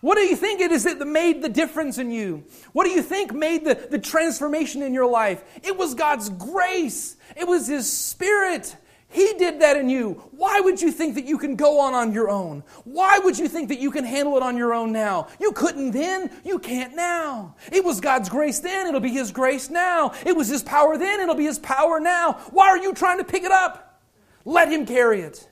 What 0.00 0.16
do 0.16 0.20
you 0.20 0.36
think 0.36 0.60
it 0.60 0.70
is 0.70 0.84
that 0.84 0.98
made 1.06 1.40
the 1.40 1.48
difference 1.48 1.96
in 1.96 2.10
you? 2.10 2.44
What 2.74 2.84
do 2.84 2.90
you 2.90 3.00
think 3.00 3.32
made 3.32 3.64
the, 3.64 3.74
the 3.74 3.98
transformation 3.98 4.82
in 4.82 4.92
your 4.92 5.06
life? 5.06 5.42
It 5.62 5.78
was 5.78 5.94
God's 5.94 6.28
grace. 6.28 7.16
It 7.36 7.48
was 7.48 7.66
His 7.66 7.90
Spirit. 7.90 8.76
He 9.14 9.32
did 9.34 9.60
that 9.60 9.76
in 9.76 9.88
you. 9.88 10.14
Why 10.32 10.58
would 10.58 10.82
you 10.82 10.90
think 10.90 11.14
that 11.14 11.24
you 11.24 11.38
can 11.38 11.54
go 11.54 11.78
on 11.78 11.94
on 11.94 12.12
your 12.12 12.28
own? 12.28 12.64
Why 12.82 13.20
would 13.20 13.38
you 13.38 13.46
think 13.46 13.68
that 13.68 13.78
you 13.78 13.92
can 13.92 14.02
handle 14.02 14.36
it 14.36 14.42
on 14.42 14.56
your 14.56 14.74
own 14.74 14.90
now? 14.90 15.28
You 15.38 15.52
couldn't 15.52 15.92
then, 15.92 16.32
you 16.44 16.58
can't 16.58 16.96
now. 16.96 17.54
It 17.70 17.84
was 17.84 18.00
God's 18.00 18.28
grace 18.28 18.58
then, 18.58 18.88
it'll 18.88 18.98
be 18.98 19.10
His 19.10 19.30
grace 19.30 19.70
now. 19.70 20.14
It 20.26 20.36
was 20.36 20.48
His 20.48 20.64
power 20.64 20.98
then, 20.98 21.20
it'll 21.20 21.36
be 21.36 21.44
His 21.44 21.60
power 21.60 22.00
now. 22.00 22.32
Why 22.50 22.70
are 22.70 22.78
you 22.78 22.92
trying 22.92 23.18
to 23.18 23.24
pick 23.24 23.44
it 23.44 23.52
up? 23.52 24.02
Let 24.44 24.68
Him 24.68 24.84
carry 24.84 25.20
it. 25.20 25.48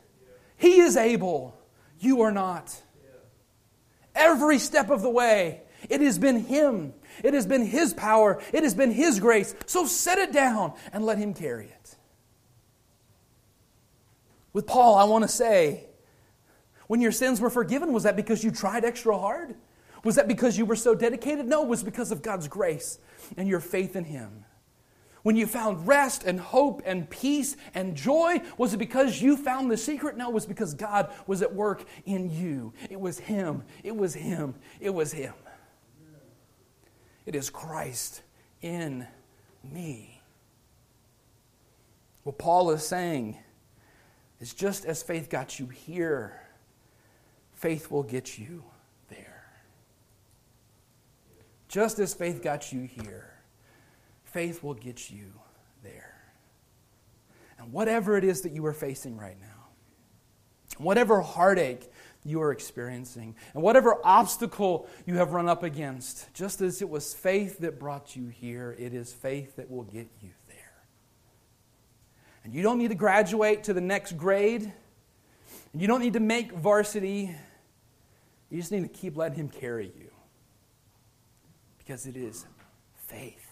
He 0.57 0.81
is 0.81 0.96
able, 0.96 1.57
you 2.01 2.22
are 2.22 2.33
not. 2.33 2.83
Every 4.12 4.59
step 4.59 4.90
of 4.90 5.03
the 5.03 5.11
way, 5.11 5.62
it 5.88 6.01
has 6.01 6.18
been 6.18 6.40
Him. 6.46 6.94
It 7.22 7.33
has 7.33 7.46
been 7.46 7.64
His 7.64 7.94
power. 7.94 8.42
It 8.53 8.64
has 8.64 8.75
been 8.75 8.90
His 8.90 9.20
grace. 9.20 9.55
So 9.66 9.87
set 9.87 10.18
it 10.18 10.33
down 10.33 10.72
and 10.92 11.07
let 11.07 11.18
Him 11.18 11.33
carry 11.33 11.66
it. 11.66 11.81
With 14.52 14.66
Paul, 14.66 14.96
I 14.96 15.04
want 15.04 15.22
to 15.22 15.28
say, 15.28 15.86
when 16.86 17.00
your 17.00 17.12
sins 17.12 17.40
were 17.40 17.50
forgiven, 17.50 17.92
was 17.92 18.02
that 18.02 18.16
because 18.16 18.44
you 18.44 18.50
tried 18.50 18.84
extra 18.84 19.16
hard? 19.16 19.54
Was 20.04 20.16
that 20.16 20.28
because 20.28 20.58
you 20.58 20.66
were 20.66 20.76
so 20.76 20.94
dedicated? 20.94 21.46
No, 21.46 21.62
it 21.62 21.68
was 21.68 21.82
because 21.82 22.10
of 22.10 22.22
God's 22.22 22.48
grace 22.48 22.98
and 23.36 23.48
your 23.48 23.60
faith 23.60 23.96
in 23.96 24.04
Him. 24.04 24.44
When 25.22 25.36
you 25.36 25.46
found 25.46 25.86
rest 25.86 26.24
and 26.24 26.40
hope 26.40 26.82
and 26.84 27.08
peace 27.08 27.56
and 27.74 27.96
joy, 27.96 28.42
was 28.58 28.74
it 28.74 28.78
because 28.78 29.22
you 29.22 29.36
found 29.36 29.70
the 29.70 29.76
secret? 29.76 30.16
No, 30.16 30.28
it 30.28 30.34
was 30.34 30.46
because 30.46 30.74
God 30.74 31.12
was 31.28 31.42
at 31.42 31.54
work 31.54 31.84
in 32.04 32.28
you. 32.28 32.72
It 32.90 33.00
was 33.00 33.20
Him. 33.20 33.62
It 33.84 33.96
was 33.96 34.14
Him. 34.14 34.56
It 34.80 34.90
was 34.90 35.12
Him. 35.12 35.34
It 37.24 37.36
is 37.36 37.50
Christ 37.50 38.22
in 38.60 39.06
me. 39.62 40.20
What 42.24 42.38
Paul 42.38 42.72
is 42.72 42.84
saying 42.84 43.38
is 44.42 44.52
just 44.52 44.85
as 44.85 45.05
faith 45.05 45.31
got 45.31 45.61
you 45.61 45.68
here, 45.68 46.42
faith 47.55 47.92
will 47.92 48.02
get 48.02 48.38
you 48.38 48.64
there. 49.09 49.44
Just 51.68 52.00
as 52.00 52.12
faith 52.12 52.42
got 52.42 52.72
you 52.72 52.83
here, 52.83 53.33
faith 54.24 54.64
will 54.64 54.74
get 54.74 55.11
you 55.11 55.33
there. 55.85 56.16
And 57.57 57.72
whatever 57.72 58.16
it 58.16 58.24
is 58.24 58.40
that 58.40 58.50
you 58.50 58.66
are 58.66 58.72
facing 58.72 59.16
right 59.16 59.40
now, 59.40 59.68
whatever 60.76 61.20
heartache 61.20 61.88
you 62.24 62.42
are 62.42 62.50
experiencing, 62.50 63.37
and 63.55 63.62
whatever 63.62 63.96
obstacle 64.02 64.88
you 65.07 65.18
have 65.18 65.33
run 65.33 65.48
up 65.48 65.62
against, 65.62 66.35
just 66.35 66.61
as 66.61 66.83
it 66.83 66.88
was 66.88 67.14
faith 67.14 67.61
that 67.61 67.78
brought 67.78 68.16
you 68.16 68.26
here, 68.26 68.74
it 68.76 68.92
is 68.92 69.12
faith 69.12 69.55
that 69.55 69.70
will 69.70 69.85
get 69.85 70.09
you 70.20 70.31
and 72.44 72.55
you 72.55 72.62
don't 72.62 72.78
need 72.78 72.88
to 72.88 72.94
graduate 72.94 73.64
to 73.64 73.74
the 73.74 73.81
next 73.81 74.16
grade. 74.16 74.72
And 75.72 75.81
you 75.81 75.88
don't 75.88 76.00
need 76.00 76.14
to 76.14 76.20
make 76.20 76.52
varsity. 76.52 77.35
You 78.50 78.59
just 78.59 78.72
need 78.72 78.83
to 78.83 78.88
keep 78.88 79.16
letting 79.16 79.38
Him 79.38 79.48
carry 79.48 79.87
you. 79.87 80.11
Because 81.78 82.07
it 82.07 82.16
is 82.16 82.44
faith. 83.07 83.46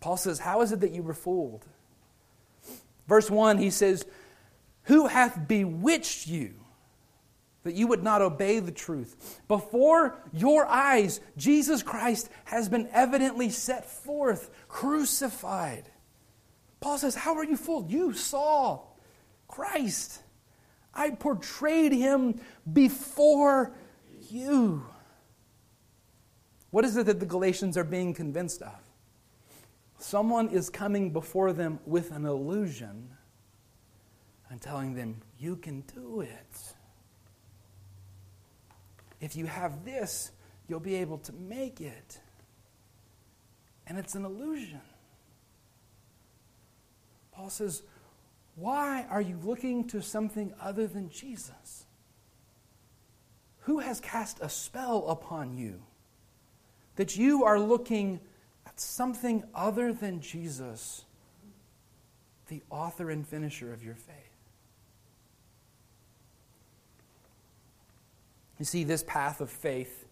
Paul 0.00 0.16
says, 0.16 0.38
How 0.38 0.62
is 0.62 0.72
it 0.72 0.80
that 0.80 0.92
you 0.92 1.02
were 1.02 1.14
fooled? 1.14 1.64
Verse 3.08 3.30
1, 3.30 3.58
he 3.58 3.70
says, 3.70 4.04
Who 4.84 5.06
hath 5.06 5.48
bewitched 5.48 6.26
you 6.26 6.54
that 7.64 7.74
you 7.74 7.86
would 7.86 8.02
not 8.02 8.22
obey 8.22 8.60
the 8.60 8.72
truth? 8.72 9.40
Before 9.48 10.16
your 10.32 10.66
eyes, 10.66 11.20
Jesus 11.36 11.82
Christ 11.82 12.28
has 12.44 12.68
been 12.68 12.88
evidently 12.92 13.50
set 13.50 13.88
forth, 13.88 14.50
crucified. 14.68 15.90
Paul 16.86 16.98
says, 16.98 17.16
How 17.16 17.34
are 17.34 17.44
you 17.44 17.56
fooled? 17.56 17.90
You 17.90 18.12
saw 18.12 18.78
Christ. 19.48 20.22
I 20.94 21.10
portrayed 21.10 21.90
him 21.90 22.40
before 22.72 23.72
you. 24.30 24.86
What 26.70 26.84
is 26.84 26.96
it 26.96 27.06
that 27.06 27.18
the 27.18 27.26
Galatians 27.26 27.76
are 27.76 27.82
being 27.82 28.14
convinced 28.14 28.62
of? 28.62 28.78
Someone 29.98 30.48
is 30.50 30.70
coming 30.70 31.10
before 31.12 31.52
them 31.52 31.80
with 31.86 32.12
an 32.12 32.24
illusion 32.24 33.08
and 34.48 34.62
telling 34.62 34.94
them, 34.94 35.16
You 35.40 35.56
can 35.56 35.80
do 35.92 36.20
it. 36.20 36.74
If 39.20 39.34
you 39.34 39.46
have 39.46 39.84
this, 39.84 40.30
you'll 40.68 40.78
be 40.78 40.94
able 40.94 41.18
to 41.18 41.32
make 41.32 41.80
it. 41.80 42.20
And 43.88 43.98
it's 43.98 44.14
an 44.14 44.24
illusion. 44.24 44.82
Paul 47.36 47.50
says, 47.50 47.82
Why 48.54 49.04
are 49.10 49.20
you 49.20 49.38
looking 49.44 49.86
to 49.88 50.00
something 50.00 50.54
other 50.60 50.86
than 50.86 51.10
Jesus? 51.10 51.84
Who 53.60 53.80
has 53.80 54.00
cast 54.00 54.40
a 54.40 54.48
spell 54.48 55.06
upon 55.08 55.56
you 55.58 55.82
that 56.96 57.16
you 57.16 57.44
are 57.44 57.60
looking 57.60 58.20
at 58.66 58.80
something 58.80 59.44
other 59.54 59.92
than 59.92 60.20
Jesus, 60.20 61.04
the 62.48 62.62
author 62.70 63.10
and 63.10 63.26
finisher 63.26 63.72
of 63.72 63.84
your 63.84 63.96
faith? 63.96 64.14
You 68.58 68.64
see, 68.64 68.84
this 68.84 69.04
path 69.06 69.42
of 69.42 69.50
faith 69.50 70.06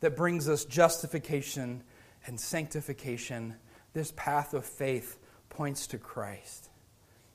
that 0.00 0.16
brings 0.16 0.48
us 0.48 0.64
justification 0.64 1.82
and 2.26 2.40
sanctification, 2.40 3.56
this 3.92 4.14
path 4.16 4.54
of 4.54 4.64
faith 4.64 5.18
points 5.60 5.86
to 5.86 5.98
Christ 5.98 6.70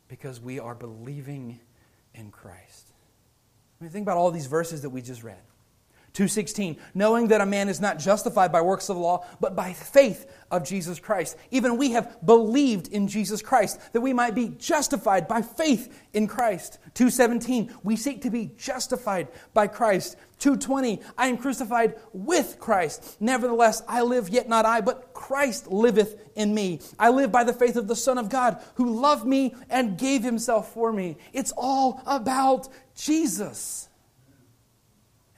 because 0.07 0.41
we 0.41 0.57
are 0.57 0.73
believing 0.73 1.59
in 2.15 2.31
Christ. 2.31 2.87
I 3.79 3.83
mean, 3.83 3.91
think 3.91 4.03
about 4.03 4.17
all 4.17 4.31
these 4.31 4.47
verses 4.47 4.81
that 4.81 4.89
we 4.89 5.03
just 5.03 5.21
read. 5.21 5.43
2:16 6.15 6.77
knowing 6.93 7.27
that 7.27 7.41
a 7.41 7.45
man 7.45 7.69
is 7.69 7.81
not 7.81 7.99
justified 7.99 8.51
by 8.51 8.61
works 8.61 8.89
of 8.89 8.95
the 8.95 9.01
law 9.01 9.25
but 9.39 9.55
by 9.55 9.73
faith 9.73 10.25
of 10.49 10.63
Jesus 10.63 10.97
Christ. 10.97 11.37
Even 11.51 11.77
we 11.77 11.91
have 11.91 12.25
believed 12.25 12.87
in 12.87 13.07
Jesus 13.07 13.41
Christ 13.41 13.79
that 13.91 14.01
we 14.01 14.13
might 14.13 14.33
be 14.33 14.49
justified 14.57 15.27
by 15.27 15.41
faith 15.41 15.93
in 16.13 16.27
Christ. 16.27 16.79
2:17 16.95 17.69
we 17.83 17.95
seek 17.95 18.21
to 18.21 18.29
be 18.29 18.51
justified 18.57 19.27
by 19.53 19.67
Christ. 19.67 20.15
2:20 20.39 21.01
I 21.17 21.27
am 21.27 21.37
crucified 21.37 21.95
with 22.13 22.59
Christ. 22.59 23.17
Nevertheless 23.19 23.83
I 23.87 24.01
live 24.01 24.29
yet 24.29 24.47
not 24.47 24.65
I 24.65 24.81
but 24.81 25.13
Christ 25.13 25.67
liveth 25.67 26.15
in 26.35 26.53
me. 26.53 26.79
I 26.97 27.09
live 27.09 27.31
by 27.31 27.43
the 27.43 27.53
faith 27.53 27.75
of 27.75 27.87
the 27.87 27.95
son 27.95 28.17
of 28.17 28.29
God 28.29 28.61
who 28.75 28.89
loved 28.89 29.25
me 29.25 29.53
and 29.69 29.97
gave 29.97 30.23
himself 30.23 30.73
for 30.73 30.93
me. 30.93 31.17
It's 31.33 31.53
all 31.57 32.01
about 32.05 32.69
Jesus 32.95 33.89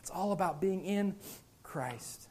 it's 0.07 0.15
all 0.15 0.31
about 0.31 0.61
being 0.61 0.85
in 0.85 1.17
Christ. 1.63 2.29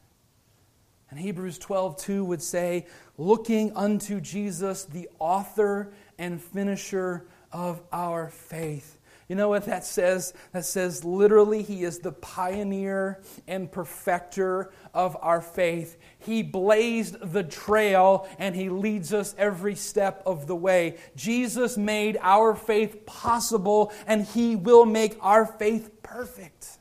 And 1.11 1.21
Hebrews 1.21 1.59
12, 1.59 1.99
2 1.99 2.25
would 2.25 2.41
say, 2.41 2.87
looking 3.19 3.77
unto 3.77 4.19
Jesus, 4.19 4.85
the 4.85 5.11
author 5.19 5.93
and 6.19 6.41
finisher 6.41 7.27
of 7.53 7.83
our 7.93 8.31
faith. 8.31 8.97
You 9.29 9.37
know 9.37 9.51
what 9.51 9.67
that 9.67 9.85
says? 9.85 10.33
That 10.53 10.65
says 10.65 11.05
literally, 11.05 11.63
He 11.63 11.85
is 11.85 11.99
the 11.99 12.13
pioneer 12.13 13.21
and 13.47 13.71
perfecter 13.71 14.73
of 14.95 15.19
our 15.21 15.43
faith. 15.43 15.99
He 16.19 16.43
blazed 16.43 17.19
the 17.21 17.45
trail 17.45 18.27
and 18.39 18.57
He 18.57 18.71
leads 18.71 19.13
us 19.13 19.35
every 19.37 19.75
step 19.75 20.23
of 20.25 20.47
the 20.47 20.57
way. 20.57 20.97
Jesus 21.15 21.77
made 21.77 22.17
our 22.23 22.55
faith 22.55 23.05
possible 23.05 23.93
and 24.07 24.25
He 24.25 24.57
will 24.57 24.87
make 24.87 25.19
our 25.21 25.45
faith 25.45 26.03
perfect. 26.03 26.76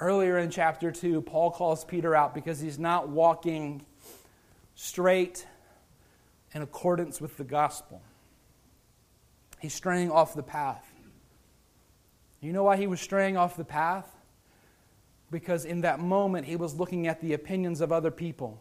Earlier 0.00 0.38
in 0.38 0.50
chapter 0.50 0.90
2, 0.90 1.22
Paul 1.22 1.50
calls 1.50 1.84
Peter 1.84 2.14
out 2.14 2.34
because 2.34 2.60
he's 2.60 2.78
not 2.78 3.08
walking 3.08 3.86
straight 4.74 5.46
in 6.52 6.62
accordance 6.62 7.20
with 7.20 7.36
the 7.36 7.44
gospel. 7.44 8.02
He's 9.60 9.74
straying 9.74 10.10
off 10.10 10.34
the 10.34 10.42
path. 10.42 10.84
You 12.40 12.52
know 12.52 12.64
why 12.64 12.76
he 12.76 12.86
was 12.86 13.00
straying 13.00 13.36
off 13.36 13.56
the 13.56 13.64
path? 13.64 14.10
Because 15.30 15.64
in 15.64 15.80
that 15.82 16.00
moment, 16.00 16.46
he 16.46 16.56
was 16.56 16.74
looking 16.74 17.06
at 17.06 17.20
the 17.20 17.32
opinions 17.32 17.80
of 17.80 17.90
other 17.90 18.10
people, 18.10 18.60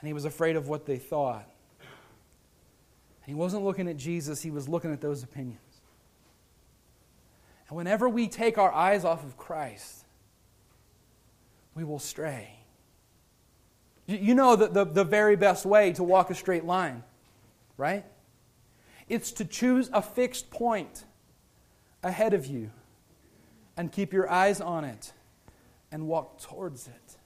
and 0.00 0.06
he 0.06 0.12
was 0.12 0.24
afraid 0.24 0.56
of 0.56 0.68
what 0.68 0.86
they 0.86 0.98
thought. 0.98 1.48
He 3.26 3.34
wasn't 3.34 3.64
looking 3.64 3.88
at 3.88 3.96
Jesus, 3.96 4.42
he 4.42 4.50
was 4.50 4.68
looking 4.68 4.92
at 4.92 5.00
those 5.00 5.22
opinions. 5.22 5.58
And 7.68 7.76
whenever 7.76 8.08
we 8.08 8.28
take 8.28 8.58
our 8.58 8.72
eyes 8.72 9.04
off 9.04 9.24
of 9.24 9.36
Christ, 9.36 10.03
we 11.74 11.84
will 11.84 11.98
stray. 11.98 12.50
You 14.06 14.34
know 14.34 14.54
the, 14.54 14.68
the, 14.68 14.84
the 14.84 15.04
very 15.04 15.34
best 15.34 15.64
way 15.64 15.92
to 15.92 16.02
walk 16.02 16.30
a 16.30 16.34
straight 16.34 16.64
line, 16.64 17.02
right? 17.76 18.04
It's 19.08 19.32
to 19.32 19.44
choose 19.44 19.88
a 19.92 20.02
fixed 20.02 20.50
point 20.50 21.04
ahead 22.02 22.34
of 22.34 22.46
you 22.46 22.70
and 23.76 23.90
keep 23.90 24.12
your 24.12 24.30
eyes 24.30 24.60
on 24.60 24.84
it 24.84 25.12
and 25.90 26.06
walk 26.06 26.40
towards 26.40 26.86
it. 26.86 27.16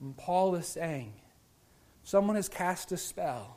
And 0.00 0.16
Paul 0.16 0.54
is 0.56 0.66
saying, 0.66 1.14
someone 2.02 2.36
has 2.36 2.48
cast 2.48 2.90
a 2.92 2.96
spell. 2.96 3.56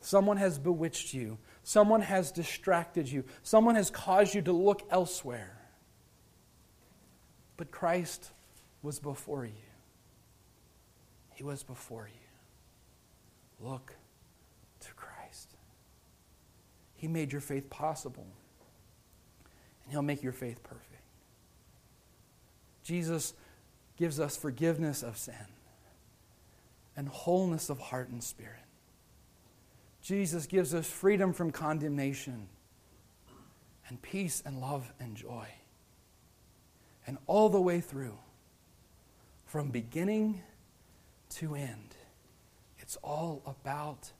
Someone 0.00 0.36
has 0.36 0.58
bewitched 0.58 1.14
you. 1.14 1.38
Someone 1.62 2.00
has 2.00 2.32
distracted 2.32 3.10
you. 3.10 3.24
Someone 3.42 3.74
has 3.74 3.90
caused 3.90 4.34
you 4.34 4.42
to 4.42 4.52
look 4.52 4.82
elsewhere. 4.90 5.59
But 7.60 7.70
Christ 7.70 8.30
was 8.80 8.98
before 8.98 9.44
you. 9.44 9.52
He 11.34 11.44
was 11.44 11.62
before 11.62 12.08
you. 12.08 13.68
Look 13.68 13.92
to 14.80 14.94
Christ. 14.94 15.50
He 16.94 17.06
made 17.06 17.32
your 17.32 17.42
faith 17.42 17.68
possible, 17.68 18.26
and 19.84 19.92
He'll 19.92 20.00
make 20.00 20.22
your 20.22 20.32
faith 20.32 20.62
perfect. 20.62 21.02
Jesus 22.82 23.34
gives 23.98 24.18
us 24.18 24.38
forgiveness 24.38 25.02
of 25.02 25.18
sin 25.18 25.34
and 26.96 27.08
wholeness 27.08 27.68
of 27.68 27.78
heart 27.78 28.08
and 28.08 28.24
spirit. 28.24 28.64
Jesus 30.00 30.46
gives 30.46 30.72
us 30.72 30.88
freedom 30.88 31.34
from 31.34 31.50
condemnation 31.50 32.48
and 33.86 34.00
peace 34.00 34.42
and 34.46 34.62
love 34.62 34.90
and 34.98 35.14
joy. 35.14 35.46
And 37.10 37.18
all 37.26 37.48
the 37.48 37.60
way 37.60 37.80
through, 37.80 38.16
from 39.44 39.70
beginning 39.70 40.42
to 41.30 41.56
end, 41.56 41.96
it's 42.78 42.94
all 43.02 43.42
about 43.46 44.12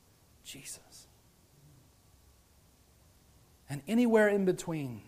Jesus. 0.43 1.07
And 3.69 3.81
anywhere 3.87 4.27
in 4.27 4.43
between, 4.43 5.03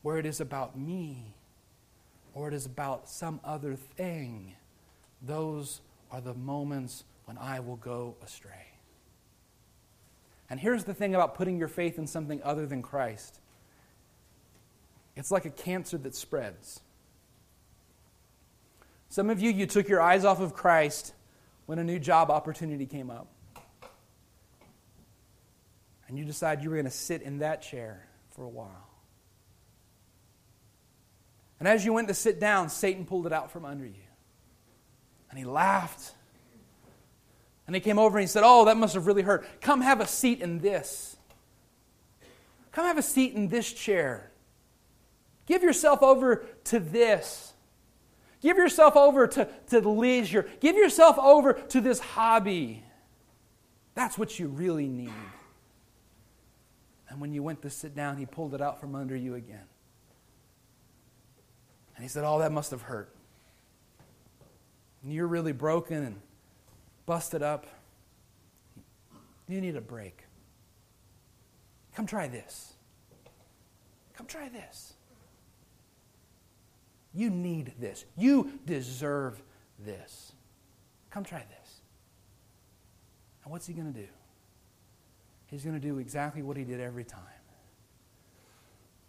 where 0.00 0.16
it 0.16 0.24
is 0.24 0.40
about 0.40 0.74
me 0.74 1.34
or 2.32 2.48
it 2.48 2.54
is 2.54 2.64
about 2.64 3.06
some 3.06 3.38
other 3.44 3.76
thing, 3.76 4.54
those 5.20 5.82
are 6.10 6.22
the 6.22 6.32
moments 6.32 7.04
when 7.26 7.36
I 7.36 7.60
will 7.60 7.76
go 7.76 8.16
astray. 8.24 8.78
And 10.48 10.58
here's 10.58 10.84
the 10.84 10.94
thing 10.94 11.14
about 11.14 11.34
putting 11.34 11.58
your 11.58 11.68
faith 11.68 11.98
in 11.98 12.06
something 12.06 12.40
other 12.42 12.64
than 12.64 12.80
Christ 12.80 13.40
it's 15.16 15.30
like 15.30 15.44
a 15.44 15.50
cancer 15.50 15.98
that 15.98 16.14
spreads. 16.14 16.80
Some 19.08 19.28
of 19.28 19.40
you, 19.40 19.50
you 19.50 19.66
took 19.66 19.88
your 19.88 20.00
eyes 20.00 20.24
off 20.24 20.40
of 20.40 20.54
Christ 20.54 21.12
when 21.66 21.78
a 21.78 21.84
new 21.84 21.98
job 21.98 22.30
opportunity 22.30 22.86
came 22.86 23.10
up. 23.10 23.28
And 26.08 26.18
you 26.18 26.24
decided 26.24 26.64
you 26.64 26.70
were 26.70 26.76
going 26.76 26.84
to 26.86 26.90
sit 26.90 27.22
in 27.22 27.38
that 27.38 27.62
chair 27.62 28.06
for 28.30 28.44
a 28.44 28.48
while. 28.48 28.88
And 31.58 31.68
as 31.68 31.84
you 31.84 31.92
went 31.92 32.08
to 32.08 32.14
sit 32.14 32.40
down, 32.40 32.70
Satan 32.70 33.06
pulled 33.06 33.26
it 33.26 33.32
out 33.32 33.50
from 33.50 33.64
under 33.64 33.86
you. 33.86 33.94
And 35.30 35.38
he 35.38 35.44
laughed 35.44 36.12
and 37.66 37.76
he 37.76 37.80
came 37.80 37.98
over 37.98 38.18
and 38.18 38.24
he 38.24 38.28
said, 38.28 38.42
Oh, 38.44 38.64
that 38.64 38.76
must 38.76 38.94
have 38.94 39.06
really 39.06 39.22
hurt. 39.22 39.46
Come 39.60 39.80
have 39.80 40.00
a 40.00 40.06
seat 40.06 40.40
in 40.40 40.58
this. 40.58 41.16
Come 42.72 42.84
have 42.86 42.98
a 42.98 43.02
seat 43.02 43.34
in 43.34 43.48
this 43.48 43.72
chair. 43.72 44.31
Give 45.46 45.62
yourself 45.62 46.02
over 46.02 46.44
to 46.64 46.78
this. 46.78 47.52
Give 48.40 48.56
yourself 48.56 48.96
over 48.96 49.26
to, 49.28 49.48
to 49.68 49.80
leisure. 49.80 50.48
Give 50.60 50.76
yourself 50.76 51.18
over 51.18 51.52
to 51.52 51.80
this 51.80 52.00
hobby. 52.00 52.82
That's 53.94 54.18
what 54.18 54.38
you 54.38 54.48
really 54.48 54.88
need. 54.88 55.12
And 57.08 57.20
when 57.20 57.32
you 57.32 57.42
went 57.42 57.62
to 57.62 57.70
sit 57.70 57.94
down, 57.94 58.16
he 58.16 58.26
pulled 58.26 58.54
it 58.54 58.60
out 58.60 58.80
from 58.80 58.94
under 58.94 59.14
you 59.14 59.34
again. 59.34 59.66
And 61.94 62.02
he 62.02 62.08
said, 62.08 62.24
Oh, 62.24 62.38
that 62.38 62.50
must 62.50 62.70
have 62.70 62.82
hurt. 62.82 63.14
And 65.02 65.12
you're 65.12 65.26
really 65.26 65.52
broken 65.52 66.02
and 66.02 66.20
busted 67.06 67.42
up. 67.42 67.66
You 69.46 69.60
need 69.60 69.76
a 69.76 69.80
break. 69.80 70.24
Come 71.94 72.06
try 72.06 72.28
this. 72.28 72.72
Come 74.14 74.26
try 74.26 74.48
this. 74.48 74.94
You 77.14 77.30
need 77.30 77.74
this. 77.78 78.04
You 78.16 78.58
deserve 78.66 79.42
this. 79.78 80.32
Come 81.10 81.24
try 81.24 81.40
this. 81.40 81.80
And 83.44 83.52
what's 83.52 83.66
he 83.66 83.74
going 83.74 83.92
to 83.92 83.98
do? 83.98 84.08
He's 85.46 85.64
going 85.64 85.78
to 85.78 85.86
do 85.86 85.98
exactly 85.98 86.42
what 86.42 86.56
he 86.56 86.64
did 86.64 86.80
every 86.80 87.04
time. 87.04 87.20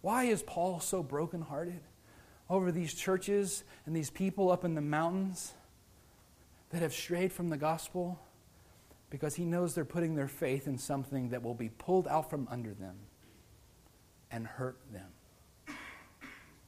Why 0.02 0.24
is 0.24 0.42
Paul 0.42 0.80
so 0.80 1.02
brokenhearted 1.02 1.80
over 2.50 2.70
these 2.70 2.92
churches 2.92 3.64
and 3.86 3.96
these 3.96 4.10
people 4.10 4.50
up 4.50 4.64
in 4.64 4.74
the 4.74 4.82
mountains? 4.82 5.54
that 6.74 6.82
have 6.82 6.92
strayed 6.92 7.32
from 7.32 7.50
the 7.50 7.56
gospel 7.56 8.18
because 9.08 9.36
he 9.36 9.44
knows 9.44 9.76
they're 9.76 9.84
putting 9.84 10.16
their 10.16 10.26
faith 10.26 10.66
in 10.66 10.76
something 10.76 11.28
that 11.28 11.40
will 11.40 11.54
be 11.54 11.68
pulled 11.68 12.08
out 12.08 12.28
from 12.28 12.48
under 12.50 12.74
them 12.74 12.96
and 14.32 14.44
hurt 14.44 14.76
them. 14.92 15.06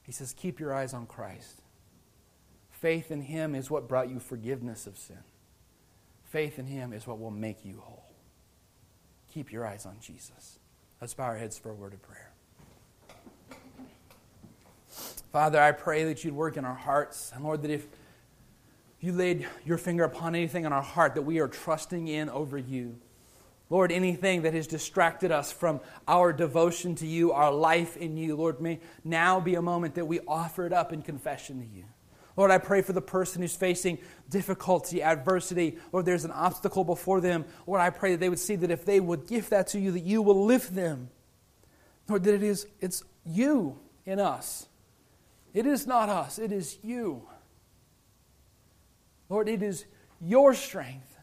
He 0.07 0.13
says, 0.13 0.33
Keep 0.33 0.61
your 0.61 0.73
eyes 0.73 0.95
on 0.95 1.07
Christ. 1.07 1.61
Faith 2.71 3.11
in 3.11 3.23
him 3.23 3.55
is 3.55 3.71
what 3.71 3.89
brought 3.89 4.09
you 4.09 4.21
forgiveness 4.21 4.87
of 4.87 4.97
sin. 4.97 5.19
Faith 6.25 6.59
in 6.59 6.67
him 6.67 6.93
is 6.93 7.07
what 7.07 7.19
will 7.19 7.33
make 7.33 7.65
you 7.65 7.81
whole. 7.83 8.05
Keep 9.33 9.53
your 9.53 9.67
eyes 9.67 9.85
on 9.85 9.97
Jesus. 10.01 10.61
Let's 11.01 11.15
bow 11.15 11.25
our 11.25 11.37
heads 11.37 11.59
for 11.59 11.71
a 11.71 11.75
word 11.75 11.93
of 11.93 12.03
prayer. 12.03 12.31
Father, 15.33 15.61
I 15.61 15.73
pray 15.73 16.05
that 16.05 16.25
you'd 16.25 16.35
work 16.35 16.57
in 16.57 16.65
our 16.65 16.75
hearts. 16.75 17.33
And 17.35 17.45
Lord, 17.45 17.63
that 17.63 17.71
if 17.71 17.87
you 19.01 19.13
laid 19.13 19.47
your 19.65 19.79
finger 19.79 20.05
upon 20.05 20.35
anything 20.35 20.65
in 20.65 20.73
our 20.73 20.83
heart 20.83 21.15
that 21.15 21.23
we 21.23 21.39
are 21.39 21.49
trusting 21.49 22.09
in 22.09 22.29
over 22.31 22.57
you. 22.57 22.97
Lord, 23.69 23.91
anything 23.91 24.43
that 24.43 24.55
has 24.55 24.67
distracted 24.67 25.33
us 25.33 25.51
from 25.51 25.81
our 26.07 26.33
devotion 26.33 26.95
to 26.97 27.07
you, 27.07 27.33
our 27.33 27.53
life 27.53 27.97
in 27.97 28.17
you, 28.17 28.37
Lord, 28.37 28.61
may 28.61 28.79
now 29.05 29.41
be 29.41 29.57
a 29.57 29.63
moment 29.63 29.97
that 29.97 30.07
we 30.07 30.21
offer 30.21 30.67
it 30.67 30.73
up 30.73 30.93
in 30.93 31.03
confession 31.03 31.61
to 31.61 31.67
you. 31.67 31.85
Lord, 32.37 32.51
I 32.51 32.59
pray 32.59 32.83
for 32.83 32.93
the 32.93 33.01
person 33.01 33.43
who's 33.43 33.57
facing 33.57 33.99
difficulty, 34.29 35.03
adversity, 35.03 35.79
Lord, 35.91 36.05
there's 36.05 36.25
an 36.25 36.31
obstacle 36.31 36.85
before 36.85 37.21
them. 37.21 37.47
Lord, 37.67 37.81
I 37.81 37.91
pray 37.91 38.13
that 38.13 38.21
they 38.21 38.29
would 38.29 38.39
see 38.39 38.57
that 38.57 38.71
if 38.71 38.85
they 38.85 39.01
would 39.01 39.27
give 39.27 39.49
that 39.49 39.69
to 39.69 39.81
you, 39.81 39.91
that 39.93 40.01
you 40.01 40.21
will 40.23 40.45
lift 40.45 40.75
them. 40.75 41.09
Lord, 42.09 42.25
that 42.25 42.35
it 42.35 42.43
is 42.43 42.67
it's 42.81 43.03
you 43.25 43.81
in 44.05 44.21
us. 44.21 44.67
It 45.55 45.67
is 45.67 45.87
not 45.87 46.11
us, 46.11 46.39
it 46.39 46.53
is 46.53 46.79
you. 46.83 47.27
Lord, 49.29 49.49
it 49.49 49.63
is 49.63 49.87
your 50.21 50.53
strength, 50.55 51.17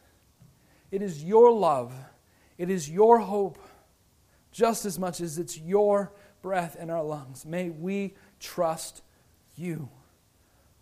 it 0.90 1.00
is 1.00 1.22
your 1.22 1.52
love, 1.52 1.94
it 2.58 2.70
is 2.70 2.88
your 2.88 3.18
hope, 3.18 3.58
just 4.52 4.84
as 4.84 4.98
much 4.98 5.20
as 5.20 5.38
it's 5.38 5.58
your 5.58 6.12
breath 6.42 6.76
in 6.76 6.90
our 6.90 7.02
lungs. 7.02 7.44
May 7.44 7.70
we 7.70 8.14
trust 8.38 9.02
you 9.56 9.88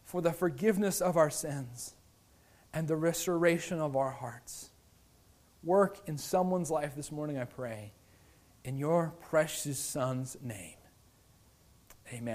for 0.05 0.21
the 0.21 0.33
forgiveness 0.33 1.01
of 1.01 1.17
our 1.17 1.31
sins 1.31 1.95
and 2.73 2.89
the 2.89 2.97
restoration 2.97 3.81
of 3.81 3.97
our 3.97 4.11
hearts. 4.11 4.71
Work 5.63 6.01
in 6.07 6.19
someone's 6.19 6.71
life 6.71 6.95
this 6.97 7.13
morning, 7.13 7.39
I 7.39 7.45
pray, 7.45 7.93
in 8.65 8.77
your 8.77 9.15
precious 9.21 9.79
Son's 9.79 10.37
name. 10.43 10.77
Amen. 12.13 12.31